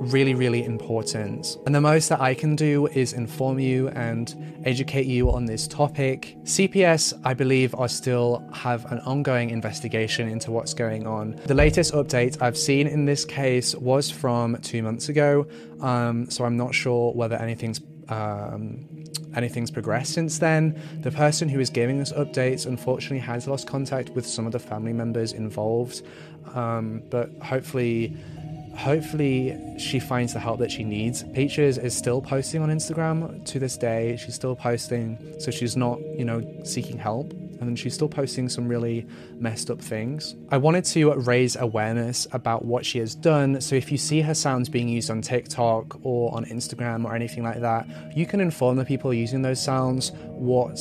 really, 0.00 0.34
really 0.34 0.64
important. 0.64 1.58
And 1.66 1.74
the 1.74 1.80
most 1.80 2.08
that 2.08 2.20
I 2.20 2.34
can 2.34 2.56
do 2.56 2.86
is 2.86 3.12
inform 3.12 3.58
you 3.58 3.88
and 3.90 4.34
educate 4.64 5.06
you 5.06 5.30
on 5.30 5.44
this 5.44 5.68
topic. 5.68 6.36
CPS, 6.44 7.20
I 7.22 7.34
believe, 7.34 7.74
are 7.74 7.88
still 7.88 8.42
have 8.52 8.90
an 8.90 9.00
ongoing 9.00 9.50
investigation 9.50 10.28
into 10.28 10.50
what's 10.50 10.72
going 10.72 11.06
on. 11.06 11.38
The 11.44 11.54
latest 11.54 11.92
update 11.92 12.40
I've 12.40 12.56
seen 12.56 12.86
in 12.86 13.04
this 13.04 13.24
case 13.24 13.74
was 13.74 14.10
from 14.10 14.56
two 14.62 14.82
months 14.82 15.10
ago, 15.10 15.46
um, 15.80 16.30
so 16.30 16.44
I'm 16.44 16.56
not 16.56 16.74
sure 16.74 17.12
whether 17.12 17.36
anything's 17.36 17.80
um, 18.08 18.88
anything's 19.36 19.70
progressed 19.70 20.14
since 20.14 20.38
then. 20.38 20.80
The 21.02 21.12
person 21.12 21.48
who 21.48 21.60
is 21.60 21.70
giving 21.70 22.00
us 22.00 22.12
updates 22.12 22.66
unfortunately 22.66 23.20
has 23.20 23.46
lost 23.46 23.68
contact 23.68 24.10
with 24.10 24.26
some 24.26 24.46
of 24.46 24.52
the 24.52 24.58
family 24.58 24.92
members 24.92 25.32
involved, 25.32 26.02
um, 26.54 27.02
but 27.10 27.30
hopefully 27.42 28.16
hopefully 28.80 29.58
she 29.78 30.00
finds 30.00 30.32
the 30.32 30.40
help 30.40 30.58
that 30.58 30.70
she 30.70 30.84
needs. 30.84 31.22
Peaches 31.34 31.76
is 31.76 31.96
still 31.96 32.22
posting 32.22 32.62
on 32.62 32.70
Instagram 32.70 33.44
to 33.44 33.58
this 33.58 33.76
day. 33.76 34.16
She's 34.16 34.34
still 34.34 34.56
posting, 34.56 35.34
so 35.38 35.50
she's 35.50 35.76
not, 35.76 36.00
you 36.18 36.24
know, 36.24 36.42
seeking 36.64 36.98
help. 36.98 37.32
And 37.60 37.78
she's 37.78 37.92
still 37.92 38.08
posting 38.08 38.48
some 38.48 38.66
really 38.66 39.06
messed 39.34 39.70
up 39.70 39.82
things. 39.82 40.34
I 40.50 40.56
wanted 40.56 40.86
to 40.86 41.12
raise 41.12 41.56
awareness 41.56 42.26
about 42.32 42.64
what 42.64 42.86
she 42.86 42.98
has 43.00 43.14
done. 43.14 43.60
So 43.60 43.76
if 43.76 43.92
you 43.92 43.98
see 43.98 44.22
her 44.22 44.32
sounds 44.32 44.70
being 44.70 44.88
used 44.88 45.10
on 45.10 45.20
TikTok 45.20 45.98
or 46.02 46.34
on 46.34 46.46
Instagram 46.46 47.04
or 47.04 47.14
anything 47.14 47.42
like 47.42 47.60
that, 47.60 47.86
you 48.16 48.24
can 48.24 48.40
inform 48.40 48.78
the 48.78 48.86
people 48.86 49.12
using 49.12 49.42
those 49.42 49.62
sounds 49.62 50.12
what 50.28 50.80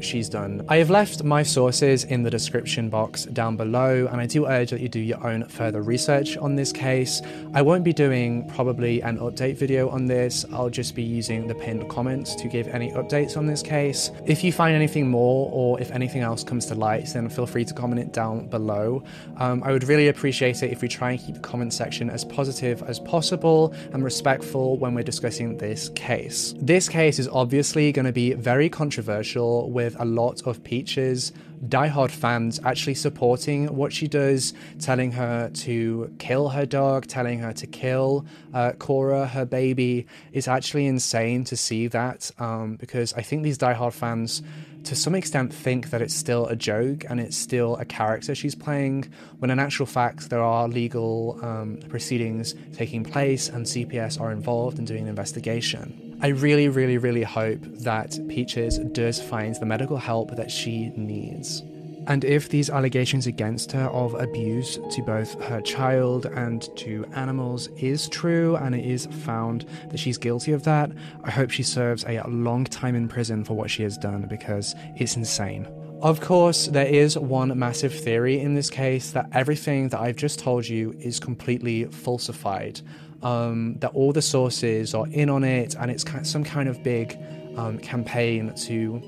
she's 0.00 0.28
done. 0.28 0.64
I 0.68 0.76
have 0.76 0.90
left 0.90 1.22
my 1.24 1.42
sources 1.42 2.04
in 2.04 2.22
the 2.22 2.30
description 2.30 2.88
box 2.88 3.24
down 3.24 3.56
below, 3.56 4.08
and 4.10 4.20
I 4.20 4.26
do 4.26 4.46
urge 4.46 4.70
that 4.70 4.80
you 4.80 4.88
do 4.88 5.00
your 5.00 5.24
own 5.26 5.44
further 5.44 5.82
research 5.82 6.36
on 6.36 6.56
this 6.56 6.72
case. 6.72 7.22
I 7.54 7.62
won't 7.62 7.84
be 7.84 7.92
doing 7.92 8.48
probably 8.50 9.00
an 9.02 9.18
update 9.18 9.56
video 9.56 9.88
on 9.88 10.06
this, 10.06 10.44
I'll 10.52 10.70
just 10.70 10.94
be 10.94 11.02
using 11.02 11.46
the 11.46 11.54
pinned 11.54 11.88
comments 11.88 12.34
to 12.36 12.48
give 12.48 12.68
any 12.68 12.92
updates 12.92 13.36
on 13.36 13.46
this 13.46 13.62
case. 13.62 14.10
If 14.26 14.44
you 14.44 14.52
find 14.52 14.74
anything 14.74 15.08
more 15.08 15.50
or 15.52 15.80
if 15.80 15.90
anything 15.90 16.22
else 16.22 16.44
comes 16.44 16.66
to 16.66 16.74
light, 16.74 17.06
then 17.12 17.28
feel 17.28 17.46
free 17.46 17.64
to 17.64 17.74
comment 17.74 18.00
it 18.00 18.12
down 18.12 18.46
below. 18.46 19.02
Um, 19.38 19.62
I 19.64 19.72
would 19.72 19.84
really 19.84 20.08
appreciate 20.08 20.62
it 20.62 20.70
if 20.70 20.82
we 20.82 20.88
try 20.88 21.12
and 21.12 21.20
keep 21.20 21.34
the 21.34 21.40
comment 21.40 21.72
section 21.72 22.10
as 22.10 22.24
positive 22.24 22.82
as 22.82 23.00
possible 23.00 23.74
and 23.92 24.04
respectful 24.04 24.76
when 24.76 24.94
we're 24.94 25.02
discussing 25.02 25.56
this 25.56 25.88
case. 25.90 26.54
This 26.58 26.88
case 26.88 27.18
is 27.18 27.28
obviously 27.28 27.92
going 27.92 28.06
to 28.06 28.12
be 28.12 28.34
very 28.34 28.68
controversial 28.68 29.70
with 29.70 29.87
with 29.88 29.98
a 29.98 30.04
lot 30.04 30.46
of 30.46 30.62
Peaches 30.62 31.32
diehard 31.66 32.10
fans 32.10 32.60
actually 32.62 32.94
supporting 32.94 33.66
what 33.74 33.92
she 33.92 34.06
does, 34.06 34.54
telling 34.78 35.12
her 35.12 35.50
to 35.50 36.14
kill 36.18 36.50
her 36.50 36.66
dog, 36.66 37.06
telling 37.06 37.38
her 37.38 37.52
to 37.52 37.66
kill 37.66 38.26
uh, 38.54 38.72
Cora, 38.78 39.26
her 39.26 39.44
baby. 39.44 40.06
It's 40.32 40.46
actually 40.46 40.86
insane 40.86 41.44
to 41.44 41.56
see 41.56 41.86
that 41.88 42.30
um, 42.38 42.76
because 42.76 43.12
I 43.14 43.22
think 43.22 43.42
these 43.42 43.58
diehard 43.58 43.92
fans, 43.92 44.42
to 44.84 44.94
some 44.94 45.14
extent, 45.14 45.52
think 45.52 45.90
that 45.90 46.02
it's 46.02 46.14
still 46.14 46.46
a 46.46 46.54
joke 46.54 47.04
and 47.08 47.18
it's 47.18 47.36
still 47.36 47.76
a 47.76 47.84
character 47.84 48.34
she's 48.34 48.54
playing, 48.54 49.12
when 49.38 49.50
in 49.50 49.58
actual 49.58 49.86
fact, 49.86 50.30
there 50.30 50.42
are 50.42 50.68
legal 50.68 51.38
um, 51.42 51.78
proceedings 51.88 52.54
taking 52.72 53.02
place 53.04 53.48
and 53.48 53.66
CPS 53.66 54.20
are 54.20 54.30
involved 54.30 54.78
in 54.78 54.84
doing 54.84 55.02
an 55.02 55.08
investigation. 55.08 56.07
I 56.20 56.28
really, 56.28 56.68
really, 56.68 56.98
really 56.98 57.22
hope 57.22 57.60
that 57.62 58.18
Peaches 58.28 58.78
does 58.78 59.22
find 59.22 59.54
the 59.54 59.66
medical 59.66 59.96
help 59.96 60.34
that 60.34 60.50
she 60.50 60.88
needs. 60.96 61.62
And 62.08 62.24
if 62.24 62.48
these 62.48 62.70
allegations 62.70 63.28
against 63.28 63.70
her 63.72 63.84
of 63.90 64.14
abuse 64.14 64.78
to 64.90 65.02
both 65.02 65.40
her 65.44 65.60
child 65.60 66.26
and 66.26 66.68
to 66.78 67.04
animals 67.14 67.68
is 67.76 68.08
true 68.08 68.56
and 68.56 68.74
it 68.74 68.84
is 68.84 69.06
found 69.06 69.66
that 69.90 69.98
she's 69.98 70.18
guilty 70.18 70.50
of 70.52 70.64
that, 70.64 70.90
I 71.22 71.30
hope 71.30 71.50
she 71.50 71.62
serves 71.62 72.04
a 72.04 72.20
long 72.26 72.64
time 72.64 72.96
in 72.96 73.06
prison 73.06 73.44
for 73.44 73.54
what 73.54 73.70
she 73.70 73.84
has 73.84 73.96
done 73.96 74.22
because 74.22 74.74
it's 74.96 75.16
insane. 75.16 75.68
Of 76.00 76.20
course, 76.20 76.68
there 76.68 76.86
is 76.86 77.18
one 77.18 77.58
massive 77.58 77.92
theory 77.92 78.38
in 78.38 78.54
this 78.54 78.70
case 78.70 79.10
that 79.10 79.28
everything 79.32 79.88
that 79.88 79.98
I've 79.98 80.14
just 80.14 80.38
told 80.38 80.68
you 80.68 80.94
is 81.00 81.18
completely 81.18 81.86
falsified. 81.86 82.80
Um, 83.24 83.78
that 83.80 83.90
all 83.94 84.12
the 84.12 84.22
sources 84.22 84.94
are 84.94 85.08
in 85.08 85.28
on 85.28 85.42
it, 85.42 85.74
and 85.74 85.90
it's 85.90 86.04
some 86.22 86.44
kind 86.44 86.68
of 86.68 86.84
big 86.84 87.18
um, 87.56 87.78
campaign 87.78 88.54
to 88.54 89.02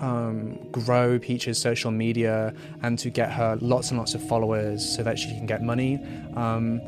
um, 0.00 0.58
grow 0.70 1.18
Peach's 1.18 1.58
social 1.58 1.90
media 1.90 2.52
and 2.82 2.98
to 2.98 3.08
get 3.08 3.32
her 3.32 3.56
lots 3.62 3.88
and 3.88 3.98
lots 3.98 4.12
of 4.12 4.22
followers 4.28 4.84
so 4.84 5.02
that 5.02 5.18
she 5.18 5.28
can 5.28 5.46
get 5.46 5.62
money. 5.62 5.98
Um, 6.36 6.82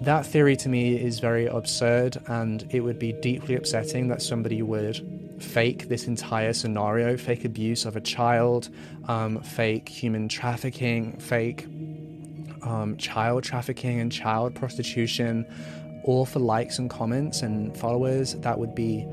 that 0.00 0.24
theory 0.24 0.56
to 0.56 0.70
me 0.70 0.96
is 0.96 1.20
very 1.20 1.44
absurd, 1.44 2.16
and 2.26 2.66
it 2.70 2.80
would 2.80 2.98
be 2.98 3.12
deeply 3.12 3.54
upsetting 3.54 4.08
that 4.08 4.22
somebody 4.22 4.62
would 4.62 5.15
fake 5.38 5.88
this 5.88 6.06
entire 6.06 6.52
scenario 6.52 7.16
fake 7.16 7.44
abuse 7.44 7.84
of 7.84 7.96
a 7.96 8.00
child, 8.00 8.68
um, 9.08 9.40
fake 9.40 9.88
human 9.88 10.28
trafficking, 10.28 11.16
fake 11.18 11.66
um, 12.62 12.96
child 12.98 13.44
trafficking 13.44 14.00
and 14.00 14.10
child 14.10 14.54
prostitution, 14.54 15.46
all 16.04 16.26
for 16.26 16.38
likes 16.38 16.78
and 16.78 16.90
comments 16.90 17.42
and 17.42 17.76
followers. 17.76 18.34
That 18.34 18.58
would 18.58 18.74
be 18.74 19.06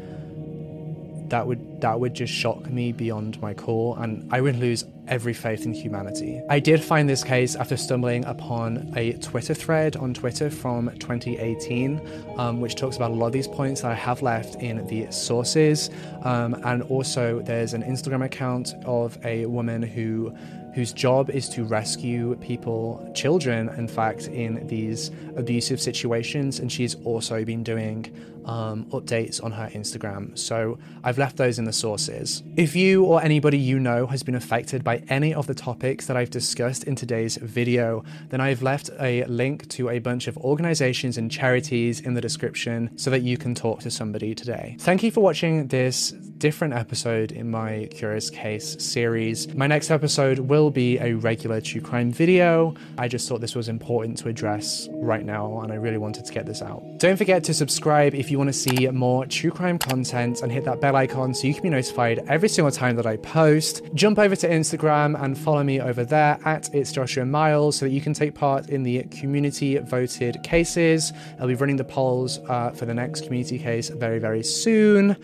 that 1.30 1.48
would 1.48 1.82
that 1.82 2.00
would 2.00 2.14
just 2.14 2.34
shock 2.34 2.70
me 2.70 2.92
beyond 2.92 3.42
my 3.42 3.54
core 3.54 3.98
and 4.00 4.32
I 4.32 4.42
would 4.42 4.58
lose 4.58 4.86
every 5.08 5.34
faith 5.34 5.66
in 5.66 5.74
humanity. 5.74 6.42
I 6.50 6.60
did 6.60 6.84
find 6.84 7.10
this 7.10 7.24
case 7.24 7.56
after 7.56 7.78
stumbling 7.78 8.26
upon 8.26 8.94
a 8.96 9.14
Twitter 9.14 9.54
thread 9.54 9.96
on 9.96 10.14
Twitter 10.14 10.50
from 10.50 10.90
2018, 11.00 12.02
um, 12.38 12.62
which 12.62 12.76
talks 12.76 12.96
about 12.96 13.12
a 13.12 13.14
lot 13.14 13.28
of 13.28 13.34
these 13.34 13.48
points 13.48 13.82
that 13.82 13.92
I 13.92 13.96
have 13.96 14.22
left 14.22 14.56
in 14.56 14.86
the 14.88 15.12
sources. 15.12 15.90
Um, 16.24 16.56
and 16.64 16.84
also, 16.84 17.42
there's 17.42 17.74
an 17.74 17.84
Instagram 17.84 18.24
account 18.26 18.74
of 18.86 19.18
a 19.26 19.46
woman 19.46 19.82
who 19.82 20.36
whose 20.74 20.92
job 20.92 21.30
is 21.30 21.48
to 21.50 21.64
rescue 21.64 22.36
people, 22.38 23.12
children, 23.14 23.70
in 23.78 23.88
fact, 23.88 24.28
in 24.28 24.66
these 24.68 25.12
abusive 25.36 25.80
situations. 25.80 26.60
And 26.60 26.72
she's 26.72 26.96
also 27.06 27.46
been 27.46 27.64
doing 27.64 28.12
um, 28.46 28.86
updates 28.86 29.44
on 29.44 29.52
her 29.52 29.70
Instagram. 29.74 30.38
So 30.38 30.78
I've 31.04 31.18
left 31.18 31.38
those 31.38 31.60
in 31.60 31.66
the 31.66 31.74
sources. 31.74 32.44
If 32.58 32.76
you 32.76 33.06
or 33.06 33.22
anybody 33.22 33.58
you 33.58 33.80
know 33.80 34.08
has 34.08 34.24
been 34.24 34.36
affected 34.36 34.84
by 34.84 34.93
any 35.08 35.34
of 35.34 35.48
the 35.48 35.56
topics 35.56 36.08
that 36.08 36.18
I've 36.18 36.30
discussed 36.30 36.84
in 36.84 36.96
today's 36.96 37.38
video, 37.38 38.04
then 38.30 38.42
I've 38.42 38.62
left 38.62 38.90
a 39.00 39.24
link 39.26 39.68
to 39.70 39.90
a 39.90 40.00
bunch 40.00 40.28
of 40.28 40.38
organizations 40.38 41.18
and 41.18 41.30
charities 41.32 42.00
in 42.00 42.14
the 42.14 42.22
description 42.22 42.98
so 42.98 43.10
that 43.10 43.22
you 43.22 43.38
can 43.38 43.56
talk 43.56 43.80
to 43.82 43.92
somebody 43.92 44.36
today. 44.36 44.76
Thank 44.80 45.04
you 45.04 45.12
for 45.12 45.22
watching 45.22 45.68
this 45.68 46.12
different 46.12 46.74
episode 46.74 47.32
in 47.32 47.50
my 47.50 47.88
Curious 47.92 48.30
Case 48.30 48.76
series. 48.84 49.54
My 49.56 49.68
next 49.68 49.92
episode 49.92 50.40
will 50.40 50.70
be 50.70 50.98
a 51.00 51.14
regular 51.14 51.62
true 51.62 51.82
crime 51.82 52.12
video. 52.12 52.76
I 52.98 53.08
just 53.08 53.30
thought 53.30 53.40
this 53.40 53.56
was 53.56 53.70
important 53.70 54.18
to 54.20 54.30
address 54.30 54.90
right 54.92 55.24
now 55.26 55.62
and 55.62 55.72
I 55.72 55.76
really 55.76 55.98
wanted 55.98 56.26
to 56.26 56.34
get 56.34 56.46
this 56.46 56.62
out. 56.62 56.84
Don't 56.98 57.18
forget 57.18 57.44
to 57.46 57.54
subscribe 57.54 58.14
if 58.14 58.30
you 58.30 58.38
want 58.38 58.50
to 58.50 58.54
see 58.54 58.88
more 58.90 59.26
true 59.26 59.52
crime 59.52 59.80
content 59.80 60.42
and 60.42 60.52
hit 60.52 60.66
that 60.66 60.82
bell 60.82 60.96
icon 60.96 61.34
so 61.34 61.48
you 61.48 61.54
can 61.54 61.64
be 61.64 61.70
notified 61.70 62.20
every 62.28 62.50
single 62.50 62.72
time 62.72 62.96
that 62.98 63.06
I 63.06 63.18
post. 63.18 63.82
Jump 63.94 64.20
over 64.20 64.36
to 64.36 64.52
Instagram 64.84 65.22
and 65.22 65.38
follow 65.38 65.64
me 65.64 65.80
over 65.80 66.04
there 66.04 66.38
at 66.46 66.74
It's 66.74 66.92
Joshua 66.92 67.26
Miles 67.26 67.78
so 67.78 67.86
that 67.86 67.92
you 67.92 68.02
can 68.02 68.14
take 68.14 68.34
part 68.34 68.70
in 68.70 68.84
the 68.84 69.04
community 69.04 69.78
voted 69.78 70.44
cases. 70.44 71.14
I'll 71.40 71.48
be 71.48 71.56
running 71.56 71.78
the 71.78 71.84
polls 71.84 72.40
uh, 72.50 72.72
for 72.72 72.86
the 72.86 72.94
next 72.94 73.24
community 73.24 73.60
case 73.60 73.90
very, 73.90 74.20
very 74.20 74.44
soon. 74.44 75.16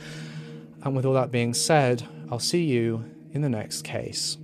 And 0.83 0.95
with 0.95 1.05
all 1.05 1.13
that 1.13 1.31
being 1.31 1.53
said, 1.53 2.07
I'll 2.31 2.39
see 2.39 2.63
you 2.63 3.03
in 3.33 3.41
the 3.41 3.49
next 3.49 3.83
case. 3.83 4.37